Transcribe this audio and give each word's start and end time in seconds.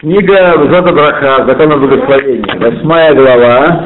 Книга 0.00 0.56
Взота 0.56 0.94
Браха, 0.94 1.44
Закон 1.46 1.72
о 1.72 1.76
благословении. 1.76 2.58
Восьмая 2.58 3.14
глава. 3.14 3.84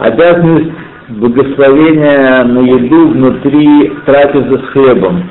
Обязанность 0.00 0.72
благословения 1.10 2.42
на 2.42 2.58
еду 2.58 3.10
внутри 3.10 3.88
трапезы 4.04 4.58
с 4.58 4.68
хлебом. 4.70 5.30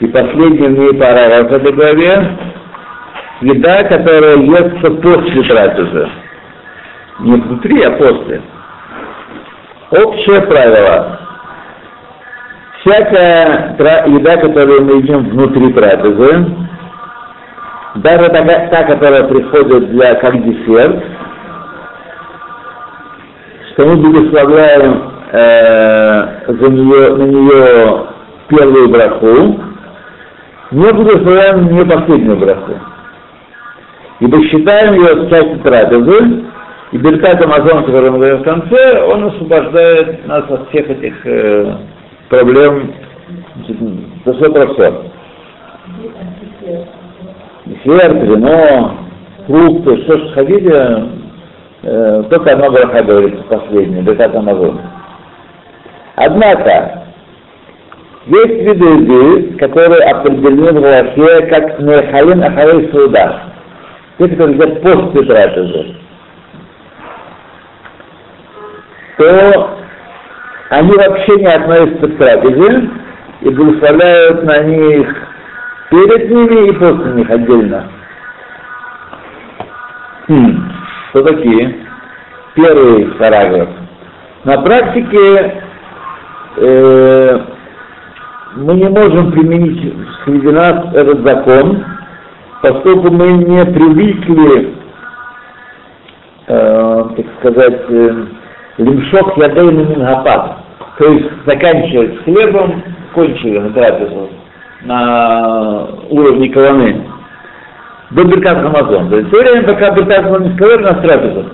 И 0.00 0.08
последний 0.08 0.66
в 0.66 0.76
ней 0.76 0.94
параграф 0.94 1.48
в 1.48 1.54
этой 1.54 1.72
главе. 1.72 2.38
Еда, 3.42 3.84
которая 3.84 4.36
естся 4.36 4.90
после 4.90 5.42
трапезы. 5.44 6.08
Не 7.20 7.36
внутри, 7.36 7.84
а 7.84 7.92
после. 7.92 8.42
Общее 9.92 10.40
правило. 10.40 11.20
Всякая 12.80 13.76
еда, 14.08 14.38
которую 14.38 14.86
мы 14.86 14.96
едим 14.96 15.18
внутри 15.28 15.72
трапезы, 15.72 16.46
даже 17.96 18.28
та, 18.28 18.44
та, 18.68 18.84
которая 18.84 19.24
приходит 19.24 19.90
для, 19.90 20.14
как 20.14 20.42
десерт, 20.44 21.02
что 23.72 23.86
мы 23.86 23.96
благословляем 23.96 25.12
э, 25.32 26.52
за 26.52 26.68
нее, 26.68 27.16
на 27.16 27.22
нее 27.22 28.06
первую 28.48 28.88
браху, 28.88 29.60
не 30.70 30.92
благословляем 30.92 31.66
нее 31.66 31.84
последнюю 31.86 32.36
браху. 32.36 32.74
Ибо 34.20 34.42
считаем 34.48 34.94
ее 34.94 35.28
частью 35.30 35.58
трапезы, 35.60 36.44
и 36.92 36.98
Беркат 36.98 37.42
Амазон, 37.44 37.84
который 37.84 38.10
мы 38.10 38.18
говорим 38.18 38.38
в 38.38 38.44
конце, 38.44 39.02
он 39.04 39.24
освобождает 39.24 40.26
нас 40.26 40.44
от 40.50 40.68
всех 40.68 40.90
этих 40.90 41.14
э, 41.24 41.76
проблем 42.28 42.92
про 44.24 44.32
все. 44.74 45.10
Десерт, 47.84 48.22
вино, 48.22 48.96
фрукты, 49.46 50.02
что 50.04 50.18
ж 50.18 50.32
хотите, 50.34 51.04
э, 51.82 52.22
только 52.30 52.52
одно 52.52 52.70
браха 52.70 53.02
говорится 53.02 53.42
последнее, 53.44 54.02
Беркат 54.02 54.34
Амазон. 54.34 54.80
Однако, 56.16 57.04
есть 58.26 58.62
виды 58.62 58.86
еды, 58.86 59.58
которые 59.58 60.02
определены 60.04 60.72
в 60.72 60.82
Галахе 60.82 61.46
как 61.46 61.80
Нерхалин 61.80 62.42
Ахарей 62.44 62.90
Суда. 62.92 63.42
Те, 64.18 64.28
которые 64.28 64.56
едят 64.56 64.82
после 64.82 65.22
трапезы. 65.22 65.96
то 69.20 69.76
они 70.70 70.92
вообще 70.92 71.36
не 71.36 71.46
относятся 71.46 72.08
к 72.08 72.16
трапезе 72.16 72.88
и 73.42 73.50
благословляют 73.50 74.44
на 74.44 74.62
них 74.62 75.29
перед 75.90 76.30
ними 76.30 76.68
и 76.68 76.72
после 76.72 77.12
них 77.12 77.30
отдельно. 77.30 77.90
Хм, 80.28 80.70
что 81.10 81.24
такие? 81.24 81.86
Первый 82.54 83.06
параграф. 83.18 83.68
На 84.44 84.62
практике 84.62 85.62
э, 86.56 87.38
мы 88.56 88.74
не 88.74 88.88
можем 88.88 89.32
применить 89.32 89.94
среди 90.24 90.48
нас 90.48 90.94
этот 90.94 91.26
закон, 91.26 91.84
поскольку 92.62 93.10
мы 93.12 93.32
не 93.32 93.64
привыкли, 93.66 94.74
э, 96.46 97.04
так 97.16 97.26
сказать, 97.40 97.82
э, 97.88 98.24
лимшок 98.78 99.36
ядейну 99.36 99.84
мингапад, 99.84 100.58
то 100.98 101.12
есть 101.12 101.28
заканчивать 101.46 102.22
хлебом, 102.24 102.82
кончили 103.12 103.58
на 103.58 103.70
трапезу 103.70 104.30
на 104.82 105.86
уровне 106.08 106.48
колонны, 106.50 107.06
до 108.10 108.24
Беркат 108.24 108.62
Хамазон. 108.62 109.10
То 109.10 109.16
есть 109.16 109.28
все 109.28 109.42
время, 109.42 109.66
пока 109.66 109.90
Беркат 109.92 110.24
Хамазон 110.24 110.48
не 110.48 110.56
сказали, 110.56 110.82
на 110.82 110.94
трапезу. 110.94 111.44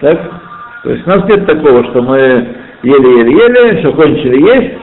Так? 0.00 0.20
То 0.82 0.90
есть 0.90 1.06
у 1.06 1.10
нас 1.10 1.24
нет 1.24 1.46
такого, 1.46 1.84
что 1.84 2.02
мы 2.02 2.18
ели-ели-ели, 2.82 3.80
все 3.80 3.92
кончили 3.92 4.40
есть, 4.42 4.78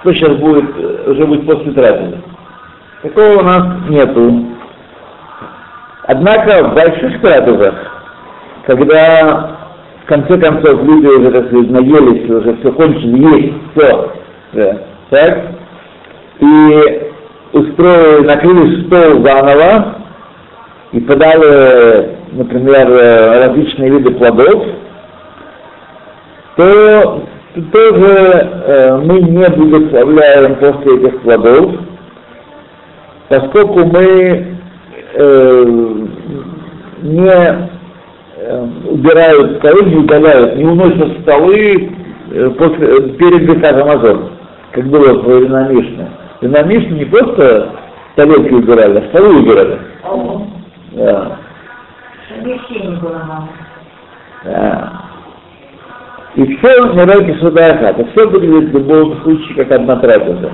что 0.00 0.12
сейчас 0.14 0.36
будет, 0.36 0.76
уже 1.06 1.26
будет 1.26 1.46
после 1.46 1.72
трапезы. 1.72 2.18
Такого 3.02 3.40
у 3.40 3.42
нас 3.42 3.88
нету. 3.88 4.46
Однако 6.04 6.68
в 6.68 6.74
больших 6.74 7.20
трапезах 7.20 7.92
когда 8.66 9.56
в 10.04 10.06
конце 10.06 10.38
концов 10.38 10.82
люди 10.82 11.06
уже, 11.06 11.30
так 11.30 11.46
сказать, 11.46 11.70
наелись, 11.70 12.30
уже 12.30 12.56
все 12.56 12.72
кончили 12.72 13.36
есть, 13.36 13.54
все, 13.74 14.82
так, 15.12 15.38
и 16.40 17.02
устроили, 17.52 18.26
накрыли 18.26 18.86
стол 18.86 19.22
заново 19.22 19.98
и 20.92 21.00
подали, 21.00 22.16
например, 22.32 22.88
различные 22.88 23.90
виды 23.90 24.10
плодов, 24.14 24.64
то 26.56 27.24
тоже 27.72 29.00
мы 29.04 29.20
не 29.20 29.48
благословляем 29.50 30.54
после 30.54 30.96
этих 30.96 31.20
плодов, 31.20 31.72
поскольку 33.28 33.84
мы 33.84 34.56
э, 35.14 35.64
не 37.02 37.70
убирают 38.88 39.58
столы, 39.58 39.84
не 39.90 39.96
удаляют, 39.96 40.56
не 40.56 40.64
уносят 40.64 41.20
столы 41.20 41.92
после, 42.56 43.10
перед 43.12 43.46
Бекат 43.46 43.78
Амазон, 43.78 44.41
как 44.72 44.86
было 44.86 45.14
в 45.14 45.26
времена 45.26 45.68
Мишны. 45.68 46.08
Времена 46.40 46.62
Мишны 46.62 46.94
не 46.94 47.04
просто 47.04 47.70
тарелки 48.16 48.52
убирали, 48.52 48.98
а 48.98 49.08
столы 49.08 49.40
убирали. 49.40 49.78
Да. 50.92 51.38
Да. 54.44 55.02
И 56.34 56.56
все 56.56 56.92
не 56.94 57.04
ради 57.04 57.38
суда 57.40 57.68
Это 57.68 58.06
все 58.06 58.28
выглядит 58.28 58.70
в 58.70 58.78
любом 58.78 59.20
случае 59.22 59.54
как 59.56 59.72
одна 59.72 59.96
трапеза. 59.96 60.50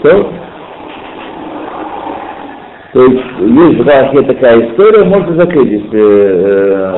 Все? 0.00 0.30
То 2.92 3.02
есть 3.02 3.22
есть 3.38 3.78
в 3.78 3.86
Рахе 3.86 4.22
такая 4.22 4.70
история, 4.70 5.04
можно 5.04 5.36
закрыть, 5.36 5.70
если 5.70 6.00
э, 6.00 6.92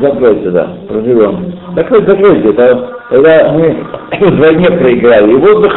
закройте, 0.00 0.50
да, 0.50 0.68
проживем. 0.86 1.59
Закройте, 1.74 2.06
закройте, 2.06 2.48
это 2.50 3.00
когда 3.08 3.52
мы 3.52 3.86
вдвойне 4.20 4.70
проиграли, 4.70 5.32
и 5.32 5.36
воздух, 5.36 5.72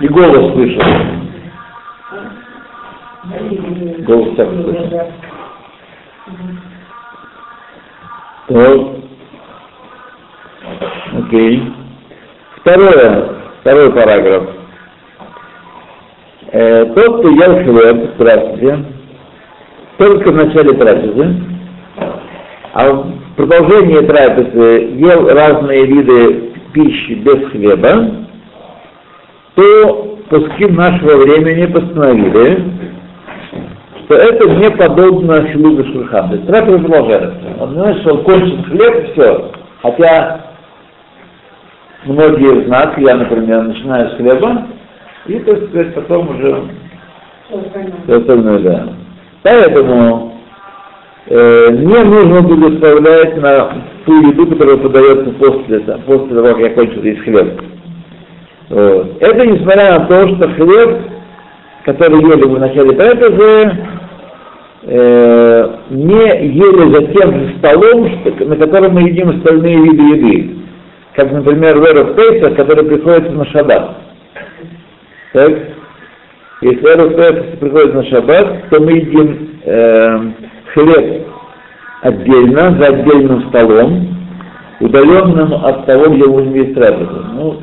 и 0.00 0.08
голос 0.08 0.52
слышал. 0.52 0.82
Голос 4.00 4.36
так 4.36 4.48
слышал. 4.48 5.12
То, 8.48 8.96
окей. 11.18 11.72
Второе, 12.56 13.28
второй 13.60 13.92
параграф. 13.92 14.42
Э, 16.52 16.84
тот, 16.94 17.20
кто 17.20 17.28
ел 17.28 17.64
хлеб, 17.64 18.10
здравствуйте, 18.16 18.84
только 19.98 20.30
в 20.30 20.36
начале 20.36 20.72
трапезы, 20.74 21.36
а 22.74 23.04
продолжении 23.36 24.06
трапезы 24.06 24.94
ел 24.96 25.28
разные 25.28 25.86
виды 25.86 26.52
пищи 26.72 27.14
без 27.14 27.50
хлеба, 27.50 28.26
то 29.54 30.18
пуски 30.28 30.66
нашего 30.66 31.16
времени 31.24 31.66
постановили, 31.66 32.64
что 34.04 34.14
это 34.14 34.48
не 34.48 34.70
подобно 34.70 35.46
Шилугу 35.50 35.84
Шурхан. 35.92 36.30
То 36.30 36.36
есть 36.36 36.46
трапеза 36.46 36.78
продолжается. 36.78 37.38
Он 37.60 37.72
знает, 37.74 37.98
что 37.98 38.14
он 38.14 38.24
кончит 38.24 38.66
хлеб 38.66 39.04
и 39.04 39.12
все. 39.12 39.52
Хотя 39.82 40.40
многие 42.04 42.62
из 42.62 42.68
нас, 42.68 42.96
я, 42.98 43.16
например, 43.16 43.62
начинаю 43.62 44.10
с 44.10 44.14
хлеба, 44.16 44.66
и, 45.26 45.38
так 45.38 45.68
сказать, 45.68 45.94
потом 45.94 46.30
уже 46.30 46.62
все 48.04 48.18
остальное, 48.18 48.58
да. 48.60 48.88
Поэтому 49.42 50.31
э, 51.26 51.70
не 51.70 52.04
нужно 52.04 52.42
благословлять 52.42 53.36
на 53.36 53.84
ту 54.04 54.28
еду, 54.28 54.46
которая 54.46 54.76
подается 54.76 55.30
после, 55.32 55.80
после 55.80 56.34
того, 56.34 56.48
как 56.48 56.58
я 56.58 56.70
кончил 56.70 57.02
есть 57.02 57.20
хлеб. 57.20 57.60
Вот. 58.68 59.16
Это 59.20 59.46
несмотря 59.46 59.98
на 59.98 60.06
то, 60.06 60.28
что 60.28 60.48
хлеб, 60.50 60.98
который 61.84 62.20
ели 62.22 62.44
в 62.44 62.58
начале 62.58 62.92
трапезы, 62.92 63.76
э, 64.84 65.70
не 65.90 66.46
ели 66.48 66.92
за 66.92 67.06
тем 67.12 67.32
же 67.38 67.54
столом, 67.58 68.08
на 68.48 68.56
котором 68.56 68.94
мы 68.94 69.02
едим 69.02 69.30
остальные 69.30 69.76
виды 69.76 70.02
еды. 70.02 70.56
Как, 71.14 71.30
например, 71.30 71.78
в 71.78 71.84
Эров 71.84 72.56
который 72.56 72.84
приходится 72.84 73.32
на 73.32 73.44
шаббат. 73.46 73.96
Так? 75.32 75.52
Если 76.62 76.84
Эрусеф 76.84 77.58
приходит 77.58 77.94
на 77.94 78.04
шаббат, 78.04 78.70
то 78.70 78.80
мы 78.80 78.92
едим 78.92 79.58
э, 79.64 80.20
хлеб 80.74 81.26
отдельно, 82.02 82.76
за 82.78 82.86
отдельным 82.86 83.48
столом, 83.48 84.08
удаленным 84.80 85.52
от 85.64 85.86
того, 85.86 86.08
где 86.10 86.26
мы 86.26 86.42
есть 86.56 86.74
трапезу. 86.74 87.24
Ну, 87.34 87.56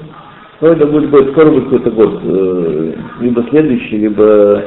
Ну, 0.61 0.67
это 0.67 0.85
будет, 0.87 1.09
будет 1.09 1.31
скоро 1.31 1.51
будет 1.51 1.63
какой-то 1.65 1.91
год, 1.91 2.19
э, 2.23 2.93
либо 3.21 3.45
следующий, 3.49 3.97
либо... 3.97 4.61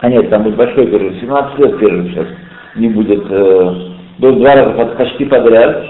А 0.00 0.10
нет, 0.10 0.28
там 0.28 0.42
будет 0.42 0.56
большой 0.56 0.86
перерыв, 0.88 1.14
17 1.20 1.58
лет 1.58 1.78
перерыв 1.78 2.08
сейчас 2.10 2.26
не 2.76 2.88
будет, 2.88 3.24
э, 3.30 3.74
до 4.18 4.32
два 4.32 4.54
раза 4.54 4.70
под- 4.72 4.96
почти 4.98 5.24
подряд, 5.24 5.84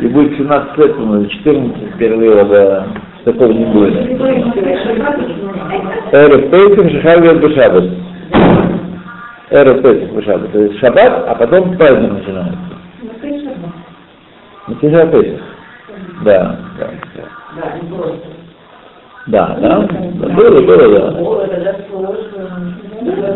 и 0.00 0.06
будет 0.06 0.36
17 0.36 0.78
лет, 0.78 0.94
ну, 0.96 1.20
или 1.20 1.28
14 1.28 1.94
перерыва, 1.98 2.44
да, 2.44 2.86
такого 3.24 3.50
не 3.52 3.64
будет. 3.64 3.96
Эрев 6.12 6.50
Пейсах 6.50 6.90
Шахавиот 7.02 7.38
Бешабас. 7.42 7.84
Эрев 9.50 9.82
Пейсах 9.82 10.10
Бешабас. 10.10 10.50
То 10.50 10.58
есть 10.58 10.78
шаббат, 10.78 11.24
а 11.26 11.34
потом 11.34 11.76
праздник 11.76 12.12
начинается. 12.12 12.58
Же 14.82 15.06
Пейсах. 15.06 15.42
Да, 16.24 16.58
да, 16.78 16.90
да. 17.16 17.24
Да. 19.26 19.56
Да, 19.56 19.56
да, 19.56 20.28
было, 20.28 20.60
было, 20.62 20.86
да. 20.88 21.10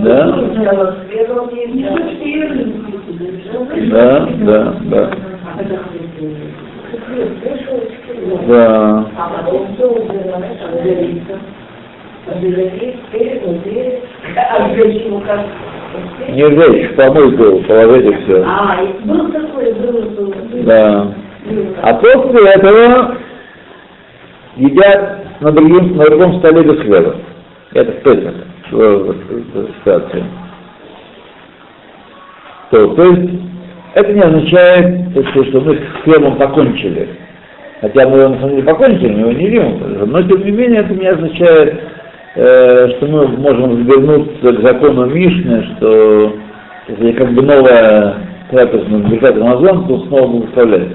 Да. 0.00 0.18
Да. 1.68 1.92
Да, 3.90 4.26
да, 4.40 4.60
да. 4.82 5.10
Не 16.28 16.44
сжечь, 16.50 16.90
в 16.90 16.94
помойку 16.96 17.62
положить 17.66 18.06
и 18.06 18.14
все. 18.24 18.44
А, 18.46 18.82
и 18.82 19.06
был 19.06 19.30
такой, 19.32 19.72
был, 19.74 20.02
был. 20.10 20.34
Да. 20.64 21.12
А 21.82 21.94
после 21.94 22.48
этого 22.52 23.16
едят 24.56 25.40
на, 25.40 25.52
другим, 25.52 25.96
на 25.96 26.04
другом 26.04 26.38
столе 26.38 26.62
без 26.62 26.80
хлеба. 26.80 27.16
Это 27.74 27.92
в 27.92 28.02
Песах, 28.02 28.34
в- 28.70 29.14
ситуации. 29.80 30.24
То, 32.70 32.86
то 32.94 33.04
есть 33.04 33.30
это 33.94 34.12
не 34.12 34.20
означает, 34.20 35.10
сказать, 35.28 35.48
что 35.48 35.60
мы 35.60 35.74
с 35.74 36.02
хлебом 36.04 36.36
покончили. 36.36 37.08
Хотя 37.80 38.08
мы 38.08 38.18
его 38.18 38.28
на 38.28 38.36
самом 38.36 38.50
деле 38.56 38.62
покончили, 38.62 39.08
мы 39.12 39.20
его 39.20 39.32
не 39.32 39.44
едим. 39.46 40.10
Но 40.10 40.22
тем 40.22 40.44
не 40.44 40.50
менее 40.52 40.80
это 40.80 40.94
не 40.94 41.06
означает, 41.06 41.80
что 42.34 43.06
мы 43.08 43.28
можем 43.28 43.84
вернуться 43.84 44.52
к 44.52 44.62
закону 44.62 45.06
Мишны, 45.06 45.64
что 45.76 46.32
если 46.88 47.12
как 47.12 47.32
бы 47.32 47.42
новая 47.42 48.14
трапезная 48.50 49.00
бежать 49.00 49.36
Амазон, 49.36 49.86
то 49.86 49.98
снова 50.06 50.26
благословлять. 50.28 50.88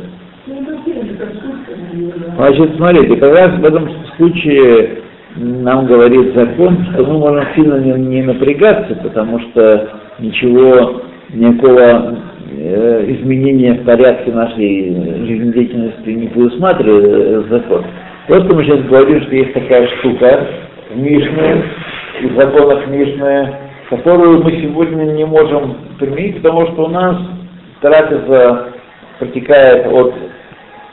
Значит, 2.37 2.75
смотрите, 2.77 3.17
как 3.17 3.35
раз 3.35 3.51
в 3.59 3.65
этом 3.65 3.89
случае 4.15 4.99
нам 5.35 5.85
говорит 5.85 6.35
закон, 6.35 6.85
что 6.93 7.05
мы 7.05 7.19
можем 7.19 7.45
сильно 7.55 7.75
не, 7.79 7.91
не 7.93 8.23
напрягаться, 8.23 8.95
потому 8.95 9.39
что 9.39 9.89
ничего, 10.19 11.01
никакого 11.33 12.17
э, 12.51 13.05
изменения 13.09 13.73
в 13.75 13.85
порядке 13.85 14.31
нашей 14.31 14.93
жизнедеятельности 15.25 16.09
не 16.09 16.27
предусматривает 16.27 17.05
э, 17.05 17.43
закон. 17.49 17.85
Просто 18.27 18.55
мы 18.55 18.63
сейчас 18.63 18.81
говорим, 18.81 19.21
что 19.21 19.35
есть 19.35 19.53
такая 19.53 19.87
штука 19.99 20.47
в 20.89 20.97
Мишне, 20.97 21.63
и 22.21 22.27
в 22.27 22.35
законах 22.39 22.87
Мишны, 22.87 23.55
которую 23.89 24.43
мы 24.43 24.51
сегодня 24.61 25.03
не 25.05 25.25
можем 25.25 25.77
применить, 25.99 26.37
потому 26.37 26.67
что 26.67 26.85
у 26.85 26.87
нас 26.87 27.17
трапеза 27.81 28.73
протекает 29.19 29.87
от 29.87 30.13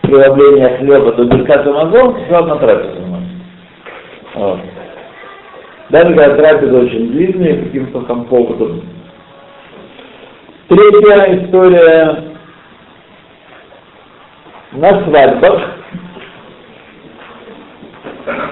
приготовления 0.03 0.77
хлеба 0.79 1.13
до 1.13 1.25
Беркат 1.25 1.67
Амазон, 1.67 2.25
всего 2.25 2.39
одна 2.39 2.57
трапеза 2.57 3.01
у 3.01 3.11
нас. 3.11 3.23
Вот. 4.35 4.61
Даже 5.91 6.15
когда 6.15 6.37
трапеза 6.37 6.79
очень 6.79 7.09
длинная, 7.09 7.65
каким-то 7.65 8.01
там 8.03 8.25
поводам. 8.25 8.83
Третья 10.69 11.45
история 11.45 12.25
на 14.73 15.05
свадьбах, 15.05 15.74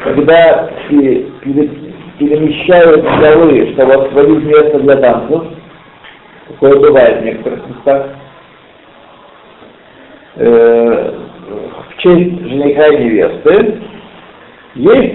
когда 0.05 0.71
пе- 0.89 1.25
пере- 1.41 1.71
перемещают 2.19 3.01
столы, 3.01 3.73
чтобы 3.73 3.95
освободить 3.95 4.45
место 4.45 4.79
для 4.81 4.97
танцев, 4.97 5.45
такое 6.49 6.79
бывает 6.79 7.21
в 7.21 7.25
некоторых 7.25 7.69
местах, 7.69 8.07
э, 10.37 11.15
в 11.89 11.97
честь 11.99 12.41
жениха 12.49 12.87
и 12.89 13.05
невесты, 13.05 13.83
есть 14.75 15.15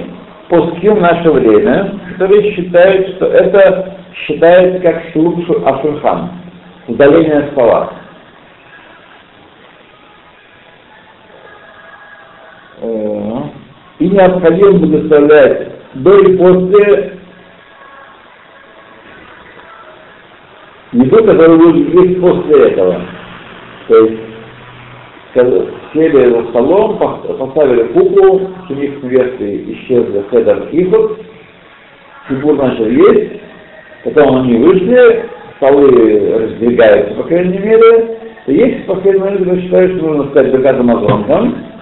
пуски 0.49 0.89
в 0.89 1.01
наше 1.01 1.31
время, 1.31 1.99
которые 2.13 2.53
считают, 2.53 3.15
что 3.15 3.27
это 3.27 3.97
считается 4.25 4.79
как 4.79 5.03
шилук 5.11 5.39
ашурхан, 5.65 6.31
удаление 6.87 7.49
стола. 7.51 7.93
Э, 12.81 13.16
И 13.99 14.09
необходимо 14.09 14.73
благословлять 14.73 15.71
до 15.95 16.19
и 16.19 16.37
после 16.37 17.17
еду, 20.91 21.23
которая 21.25 21.57
будет 21.57 21.93
есть 21.93 22.21
после 22.21 22.69
этого. 22.69 23.01
То 23.87 23.97
есть 23.97 24.21
сели 25.93 26.29
за 26.29 26.47
столом, 26.49 26.97
пос- 26.97 27.37
поставили 27.37 27.83
куклу, 27.93 28.51
жених 28.69 28.99
с 28.99 29.03
невестой 29.03 29.73
исчезли, 29.73 30.23
хедер 30.29 30.67
ихот, 30.71 31.19
Тимур 32.27 32.55
начал 32.57 32.85
есть, 32.85 33.41
потом 34.03 34.37
они 34.37 34.57
вышли, 34.57 35.25
столы 35.57 36.39
раздвигаются, 36.39 37.15
по 37.15 37.23
крайней 37.23 37.59
мере, 37.59 38.17
и 38.47 38.53
есть 38.53 38.83
в 38.83 38.85
последний 38.87 39.21
момент, 39.21 39.47
я 39.47 39.61
считаю, 39.61 39.95
что 39.95 40.07
нужно 40.07 40.31
сказать 40.31 40.53
Беркат 40.53 40.79
Амазон, 40.79 41.25
и 41.25 41.76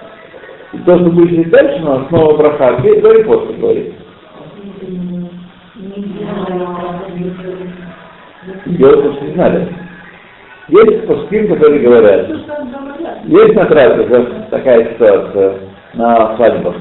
то, 0.84 0.98
что 0.98 1.10
будет 1.10 1.30
читать 1.30 1.50
дальше, 1.50 1.82
но 1.82 2.06
снова 2.08 2.36
браха, 2.36 2.76
до 2.82 3.12
и 3.12 3.24
после 3.24 3.56
говорит. 3.56 3.94
Делать 8.66 9.02
то, 9.02 9.12
что 9.14 9.24
не 9.24 9.34
знали. 9.34 9.68
Есть 10.68 11.06
пускин, 11.06 11.48
которые 11.48 11.80
говорят, 11.80 12.28
есть 13.24 13.54
на 13.54 13.66
трапезе 13.66 14.26
такая 14.50 14.92
ситуация 14.92 15.54
на 15.94 16.36
свадьбах, 16.36 16.74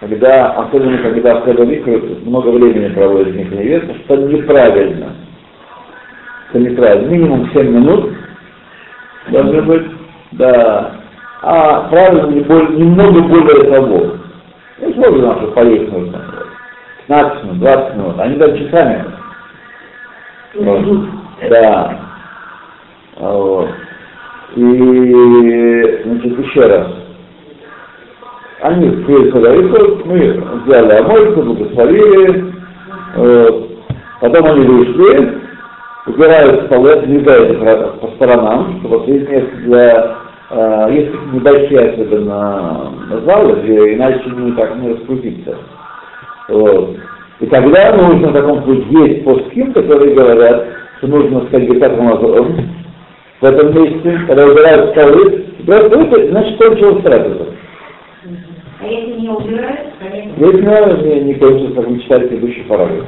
когда, 0.00 0.52
особенно 0.52 0.96
когда 0.98 1.36
в 1.36 1.44
Хадовик 1.44 1.86
много 2.24 2.48
времени 2.48 2.92
проводит 2.94 3.36
них 3.36 3.50
невеста, 3.50 3.94
что 4.04 4.16
неправильно. 4.16 5.12
Что 6.48 6.58
неправильно. 6.60 7.08
Минимум 7.08 7.50
7 7.52 7.70
минут 7.70 8.12
должны 9.30 9.62
быть, 9.62 9.86
да. 10.32 11.01
А 11.42 11.88
правильно 11.88 12.26
не 12.28 12.40
более, 12.40 12.68
немного 12.68 13.20
более 13.22 13.64
того. 13.72 14.16
Ну, 14.78 14.92
сложно 14.94 15.26
нам, 15.26 15.52
поесть 15.52 15.92
нужно. 15.92 16.24
15 17.08 17.44
минут, 17.44 17.58
20 17.58 17.96
минут. 17.96 18.20
Они 18.20 18.36
даже 18.36 18.64
часами. 18.64 19.04
Вот. 20.54 21.08
Да. 21.50 22.00
А 23.16 23.32
Вот. 23.32 23.68
И, 24.54 26.02
значит, 26.04 26.38
еще 26.38 26.60
раз. 26.66 26.86
Они 28.60 28.88
открыли 28.88 29.30
Хадавику, 29.30 30.02
мы 30.04 30.40
взяли 30.64 30.92
Амойку, 30.92 31.42
благословили, 31.42 32.52
вот. 33.16 33.70
потом 34.20 34.46
они 34.46 34.60
вышли, 34.66 35.38
убирают 36.06 36.66
столы, 36.66 36.96
двигают 37.00 37.50
их 37.50 37.58
ra- 37.60 37.98
по 37.98 38.06
сторонам, 38.14 38.78
чтобы 38.80 39.02
есть 39.10 39.28
место 39.28 39.56
для, 39.64 40.16
э, 40.52 40.88
есть 40.92 41.10
небольшие 41.32 41.90
особенно 41.90 42.92
залы, 43.26 43.60
где 43.62 43.94
иначе 43.94 44.22
не 44.30 44.52
так 44.52 44.76
не 44.76 44.92
раскрутиться. 44.92 45.56
Вот. 46.48 46.96
И 47.40 47.46
тогда 47.46 47.96
нужно 47.96 48.28
в 48.28 48.32
таком 48.32 48.62
случае 48.62 49.08
есть 49.08 49.24
постским, 49.24 49.72
которые 49.72 50.14
говорят, 50.14 50.66
что 50.98 51.08
нужно 51.08 51.46
сказать 51.46 51.68
Гекат 51.68 51.96
Рамазон 51.96 52.68
в 53.40 53.44
этом 53.44 53.74
месте, 53.74 54.20
когда 54.28 54.46
убирают 54.46 54.90
столы, 54.92 55.46
убирают 55.58 55.92
столы, 55.92 56.28
значит 56.30 56.58
кончилась 56.58 57.02
трапеза. 57.02 57.46
А 58.80 58.86
если 58.86 59.20
не 59.20 59.28
убирают. 59.28 59.80
Здесь 60.36 60.64
надо 60.64 61.02
не, 61.02 61.20
не 61.20 61.34
кончилось, 61.34 61.74
как 61.74 61.88
мы 61.88 61.98
читали 62.00 62.28
предыдущий 62.28 62.64
параграф. 62.64 63.06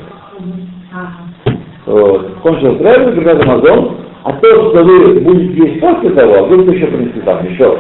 Ага. 0.93 1.57
Вот. 1.87 2.35
Кончилась 2.43 2.79
трапеза, 2.79 3.13
Гекат 3.13 3.45
Рамазон, 3.45 3.97
а 4.25 4.33
то, 4.33 4.71
что 4.71 4.83
вы 4.83 5.21
будете 5.21 5.69
есть 5.69 5.81
после 5.81 6.11
того, 6.11 6.47
вы 6.47 6.75
еще 6.75 6.87
принесли 6.87 7.21
там 7.21 7.47
еще 7.47 7.79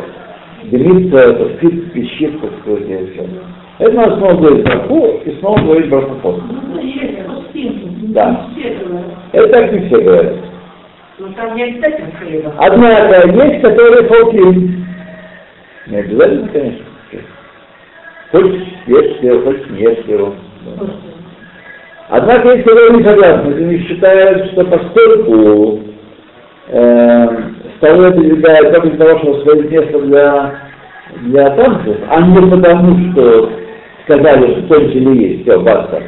делиться, 0.64 1.32
так 1.32 1.56
сказать, 1.56 1.92
пищит, 1.92 2.38
так 2.38 2.50
сказать, 2.60 2.82
и 2.82 3.12
все. 3.12 3.26
Это 3.78 3.92
надо 3.92 4.16
снова 4.16 4.34
говорить 4.34 4.64
браху 4.64 5.20
и 5.24 5.30
снова 5.40 5.58
говорить 5.60 5.88
браху 5.88 6.14
после. 6.22 6.42
Ну. 6.50 8.12
Да. 8.12 8.46
Это 9.32 9.48
так 9.48 9.72
не 9.72 9.86
все 9.86 10.00
говорят. 10.02 10.34
Ну. 11.18 11.28
Однако 12.58 13.28
есть, 13.44 13.62
которые 13.62 14.06
фолки. 14.06 14.70
Не 15.86 15.96
обязательно, 15.96 16.48
конечно. 16.48 16.84
Хоть 18.32 18.54
ешь 18.86 19.20
сыру, 19.20 19.40
хочешь 19.44 19.70
не 19.70 19.80
ешь 19.80 20.04
сыру. 20.06 20.34
Однако 22.10 22.48
есть 22.52 22.64
которые 22.64 22.98
не 22.98 23.04
согласны, 23.04 23.54
они 23.54 23.78
считают, 23.86 24.52
что 24.52 24.64
поскольку 24.66 25.93
э, 26.68 27.26
столы 27.76 28.12
передвигают 28.12 28.72
только 28.72 28.88
для 28.88 29.06
того, 29.06 29.18
чтобы 29.18 29.38
освободить 29.38 29.70
место 29.70 29.98
для, 30.00 30.54
для 31.22 31.50
танцев, 31.50 31.96
а 32.08 32.20
не 32.20 32.50
потому, 32.50 33.12
что 33.12 33.50
сказали, 34.04 34.52
что 34.52 34.74
кончили 34.74 35.22
есть, 35.22 35.42
все, 35.42 35.60
баста, 35.60 36.02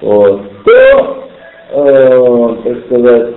вот, 0.00 0.42
то, 0.64 1.28
э, 1.72 2.56
так 2.64 2.86
сказать, 2.86 3.34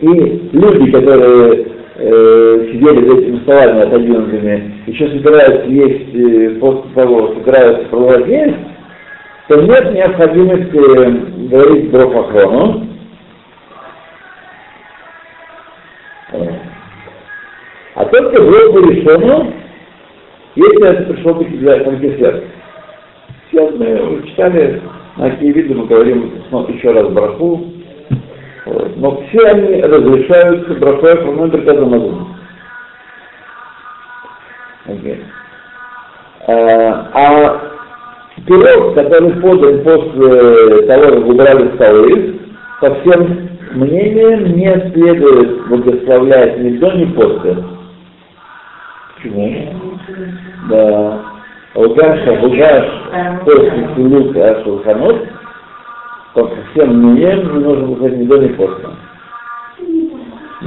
и 0.00 0.06
люди, 0.52 0.90
которые 0.90 1.66
э, 1.96 2.66
сидели 2.72 3.08
за 3.08 3.16
этими 3.18 3.40
столами 3.40 3.82
отодвинутыми, 3.82 4.74
еще 4.86 5.08
собираются 5.08 5.66
есть 5.66 6.14
э, 6.14 6.58
после 6.58 6.90
того, 6.94 7.34
собираются 7.34 7.88
продолжать 7.88 8.26
есть, 8.26 8.56
то 9.48 9.60
нет 9.60 9.92
необходимости 9.92 11.48
говорить 11.48 11.90
брохохрону. 11.90 12.86
А 18.00 18.06
только 18.06 18.40
брох 18.40 18.88
решено, 18.88 19.52
если 20.54 20.88
это 20.88 21.12
пришло 21.12 21.34
быть 21.34 21.58
для 21.58 21.80
десерт. 21.80 22.44
Сейчас 23.50 23.74
мы 23.74 24.22
читали, 24.26 24.80
на 25.18 25.30
какие 25.30 25.52
виды 25.52 25.74
мы 25.74 25.84
говорим 25.84 26.32
еще 26.68 26.92
раз 26.92 27.08
браху, 27.08 27.62
вот. 28.64 28.96
но 28.96 29.22
все 29.28 29.40
они 29.48 29.82
разрешаются 29.82 30.74
брахой 30.76 31.18
хроной 31.18 31.50
приказом 31.50 31.92
Азуна. 31.92 32.26
Okay. 34.86 35.18
А, 36.48 37.10
а 37.12 37.60
пирог, 38.46 38.94
который 38.94 39.32
подан 39.42 39.82
после 39.82 40.82
того, 40.86 41.02
как 41.02 41.26
убрали 41.26 41.74
столы, 41.74 42.40
по 42.80 42.94
всем 42.94 43.50
мнениям 43.72 44.56
не 44.56 44.90
следует 44.94 45.68
благословлять 45.68 46.58
ни 46.60 46.78
до, 46.78 46.92
ни 46.92 47.04
после. 47.04 47.79
Почему? 49.22 49.98
Да. 50.70 51.20
Угаша, 51.74 52.32
угаш, 52.32 52.86
после 53.44 53.88
сулук, 53.94 54.36
а 54.36 54.62
шулханот, 54.64 55.28
по 56.34 56.50
всем 56.72 56.96
мнениям 56.96 57.58
не 57.58 57.64
нужно 57.64 57.86
выходить 57.86 58.18
ни 58.18 58.24
до, 58.26 58.38
ни 58.38 58.48
после. 58.48 58.88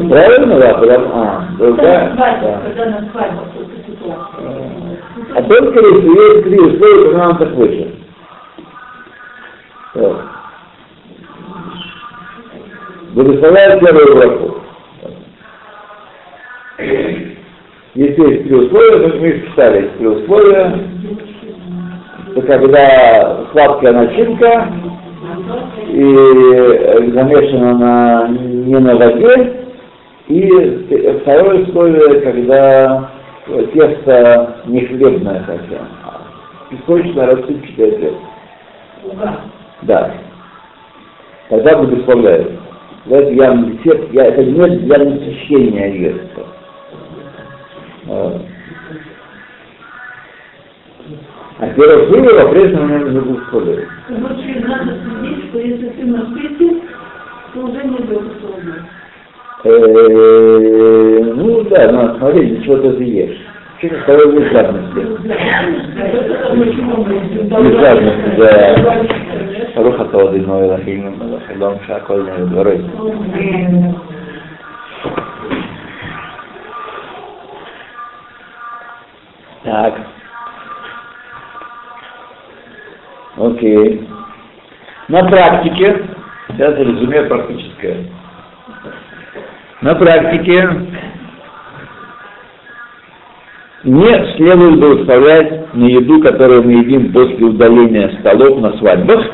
Правильно, 0.09 0.59
да, 0.59 0.73
потому, 0.75 1.07
а, 1.13 1.47
да, 1.59 1.71
да. 1.71 2.61
А 5.35 5.43
только 5.43 5.79
если 5.79 6.07
есть 6.07 6.43
три 6.43 6.59
условия, 6.59 7.11
то 7.11 7.17
нам 7.17 7.37
так 7.37 7.49
выше. 7.51 7.91
Благословляет 13.13 13.79
первую 13.81 14.15
браку. 14.15 14.63
Если 17.95 18.27
есть 18.27 18.43
три 18.45 18.55
условия, 18.55 19.07
то 19.07 19.17
мы 19.19 19.27
есть 19.27 19.97
три 19.97 20.07
условия, 20.07 20.79
то 22.33 22.41
когда 22.41 23.45
сладкая 23.51 23.93
начинка 23.93 24.67
и 25.89 27.11
замешана 27.11 27.77
на, 27.77 28.27
не 28.29 28.79
на 28.79 28.95
воде, 28.95 29.67
и 30.27 31.19
второе 31.21 31.65
условие, 31.65 32.21
когда 32.21 33.11
тесто 33.73 34.55
не 34.65 34.85
хлебное 34.85 35.43
совсем, 35.45 35.85
а 36.03 36.21
песочное 36.71 37.27
рассыпчатое 37.27 37.91
тесто. 37.91 38.15
Да. 39.83 40.13
Тогда 41.49 41.77
благословляют. 41.77 42.53
Это 43.05 43.29
явный 43.33 43.73
десерт, 43.73 44.11
я, 44.13 44.25
это 44.27 44.43
не 44.43 44.77
для 44.77 44.97
насыщения 44.97 45.93
еста. 45.93 46.52
А 51.59 51.67
первое 51.75 52.07
было 52.09 52.41
по-прежнему 52.41 52.87
надо 52.87 53.21
благословлять. 53.21 53.87
Короче, 54.07 54.59
надо 54.65 54.97
судить, 55.03 55.45
что 55.49 55.59
ты 55.91 56.05
на 56.05 56.25
пыте, 56.25 56.81
то 57.53 57.59
уже 57.59 57.83
не 57.83 57.97
благословляешь. 57.97 58.83
Э, 59.65 61.33
ну 61.35 61.63
да, 61.63 61.91
но 61.91 62.17
смотри, 62.17 62.47
для 62.47 62.61
чего 62.63 62.77
ты 62.77 62.87
это 62.89 63.03
ешь. 63.03 63.37
Через 63.79 64.01
второй 64.03 64.31
вид 64.31 64.51
жадности. 64.51 64.99
Вид 67.61 67.79
жадности, 67.79 68.29
да. 68.37 68.75
Руха 69.81 70.05
Талады 70.05 70.41
Ноэла 70.41 70.79
Хильма 70.83 71.11
Малахилом 71.11 71.79
Шакольная 71.87 72.45
Дворой. 72.45 72.83
Так. 79.73 79.95
Окей. 83.37 84.07
На 85.07 85.23
практике, 85.23 86.05
сейчас 86.49 86.77
резюме 86.77 87.23
практическое. 87.23 88.05
На 89.81 89.95
практике 89.95 90.69
не 93.83 94.35
следует 94.35 94.79
благословлять 94.79 95.73
на 95.73 95.85
еду, 95.85 96.21
которую 96.21 96.65
мы 96.65 96.73
едим 96.73 97.11
после 97.11 97.43
удаления 97.43 98.15
столов 98.19 98.61
на 98.61 98.77
свадьбах, 98.77 99.25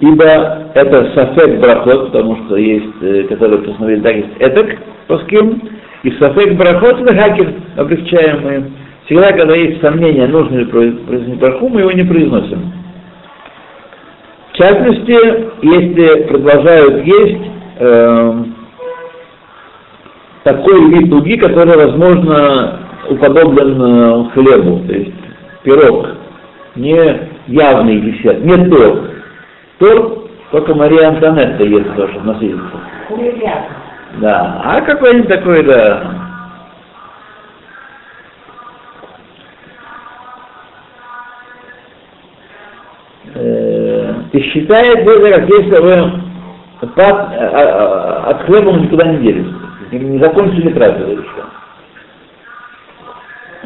ибо 0.00 0.68
это 0.74 1.12
сафек 1.14 1.60
брахот, 1.60 2.12
потому 2.12 2.44
что 2.44 2.56
есть, 2.56 3.02
э, 3.02 3.22
которые 3.22 3.62
постановили 3.62 4.02
так, 4.02 4.16
есть 4.16 4.36
этак, 4.38 4.76
паским, 5.08 5.62
и 6.02 6.10
сафек 6.18 6.58
брахот 6.58 7.00
это 7.00 7.14
хакер, 7.14 7.54
облегчаемые. 7.78 8.81
Всегда, 9.12 9.32
когда 9.32 9.54
есть 9.54 9.78
сомнения, 9.82 10.26
нужно 10.26 10.56
ли 10.56 10.64
произнести 10.64 11.34
браху, 11.34 11.68
мы 11.68 11.80
его 11.80 11.92
не 11.92 12.02
произносим. 12.02 12.72
В 14.50 14.56
частности, 14.56 15.48
если 15.60 16.22
продолжают 16.28 17.04
есть 17.04 17.42
э, 17.78 18.44
такой 20.44 20.88
вид 20.88 21.10
дуги, 21.10 21.36
который, 21.36 21.76
возможно, 21.76 22.80
уподоблен 23.10 23.82
э, 23.82 24.30
хлебу, 24.32 24.80
то 24.86 24.94
есть 24.94 25.12
пирог, 25.62 26.08
не 26.74 27.28
явный 27.48 28.00
десерт, 28.00 28.42
не 28.42 28.64
торт. 28.70 29.10
Торт 29.78 30.30
только 30.52 30.74
Мария 30.74 31.08
Антонетта 31.08 31.64
ест 31.64 31.94
тоже, 31.96 32.18
насытится. 32.24 32.80
Да, 34.22 34.62
а 34.64 34.80
какой-нибудь 34.80 35.28
такой, 35.28 35.64
да, 35.64 36.31
ты 44.42 44.50
считаешь, 44.50 44.98
это 44.98 45.40
как 45.40 45.48
если 45.48 45.78
вы 45.78 46.12
от, 46.80 46.98
от 46.98 48.42
хлеба 48.42 48.72
никуда 48.72 49.06
не 49.12 49.18
делись, 49.18 49.46
не 49.92 50.18
закончили 50.18 50.72
трапезу 50.72 51.22
что 51.22 51.44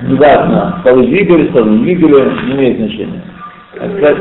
неважно, 0.02 0.78
столы 0.80 1.06
двигали, 1.06 1.48
столы 1.48 1.70
не 1.70 1.94
двигали, 1.94 2.46
не 2.46 2.52
имеет 2.52 2.78
значения. 2.78 3.22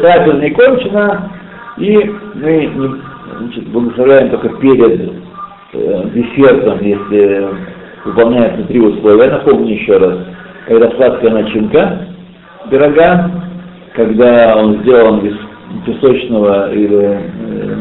Трапеза 0.01 0.37
не 0.37 0.49
кончена, 0.51 1.31
и 1.77 2.15
мы 2.35 3.01
значит, 3.39 3.67
благословляем 3.67 4.29
только 4.29 4.49
перед 4.59 5.11
э, 5.73 6.09
десертом, 6.13 6.79
если 6.81 7.47
выполняются 8.05 8.63
три 8.67 8.79
условия. 8.79 9.31
Напомню 9.31 9.73
еще 9.73 9.97
раз. 9.97 10.19
Когда 10.67 10.89
сладкая 10.91 11.31
начинка 11.31 12.07
пирога, 12.69 13.29
когда 13.93 14.55
он 14.57 14.81
сделан 14.81 15.19
из 15.19 15.35
песочного 15.85 16.73
или 16.73 17.19
э, 17.45 17.75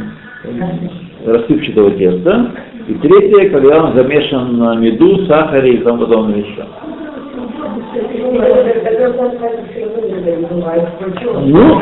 рассыпчатого 1.26 1.90
теста, 1.92 2.52
и 2.86 2.94
третье, 2.94 3.50
когда 3.50 3.84
он 3.84 3.96
замешан 3.96 4.58
на 4.58 4.74
меду, 4.76 5.26
сахаре 5.26 5.74
и 5.74 5.78
тому 5.78 6.00
подобное 6.00 6.38
еще. 6.38 6.64
Ну, 11.46 11.80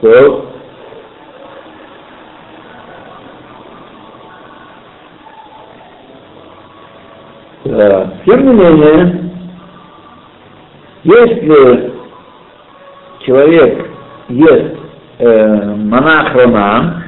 То. 0.00 0.46
Да. 7.64 8.10
Тем 8.24 8.46
не 8.46 8.54
менее, 8.54 9.30
если 11.14 11.92
человек 13.20 13.86
ест 14.28 14.76
э, 15.18 15.74
монахрона, 15.76 17.04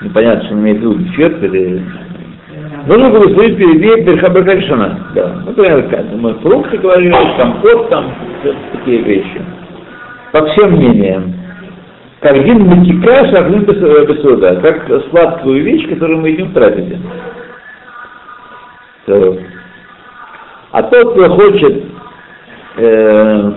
непонятно, 0.00 0.44
что 0.44 0.54
он 0.54 0.60
имеет 0.60 0.78
в 0.78 0.80
виду 0.80 0.94
дефект 0.94 1.42
или 1.42 1.82
Нужно 2.86 3.10
благословить 3.10 3.58
перед 3.58 3.80
ней 3.80 4.04
Берхабакальшана. 4.04 5.12
Да. 5.14 5.42
Например, 5.46 5.82
как 5.90 6.04
мы 6.12 6.34
фрукты 6.34 6.78
говорили, 6.78 7.14
компот 7.38 7.90
там, 7.90 8.14
такие 8.72 9.02
вещи. 9.02 9.42
По 10.32 10.46
всем 10.46 10.72
мнениям. 10.72 11.34
Как 12.20 12.32
один 12.32 12.66
матика 12.66 13.26
шахлин 13.26 13.64
бесуда, 13.64 14.56
как 14.56 14.86
сладкую 15.10 15.62
вещь, 15.62 15.88
которую 15.88 16.20
мы 16.20 16.30
едим 16.30 16.48
в 16.48 16.54
трапезе. 16.54 16.98
А 20.72 20.82
тот, 20.84 21.12
кто 21.12 21.30
хочет, 21.30 21.84
э, 22.76 23.52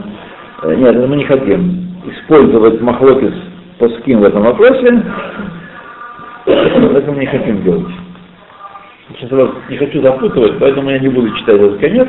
нет, 0.78 1.08
мы 1.08 1.16
не 1.16 1.26
хотим 1.26 1.96
использовать 2.06 2.82
махлокис 2.82 3.34
Паским 3.80 4.20
в 4.20 4.24
этом 4.24 4.44
вопросе, 4.44 5.04
это 6.46 7.12
мы 7.12 7.20
не 7.20 7.26
хотим 7.26 7.64
делать. 7.64 7.94
Сейчас 9.10 9.32
я 9.32 9.38
вас 9.38 9.50
не 9.70 9.78
хочу 9.78 10.02
запутывать, 10.02 10.60
поэтому 10.60 10.90
я 10.90 11.00
не 11.00 11.10
буду 11.10 11.30
читать 11.38 11.60
этот 11.60 11.80
конец. 11.80 12.08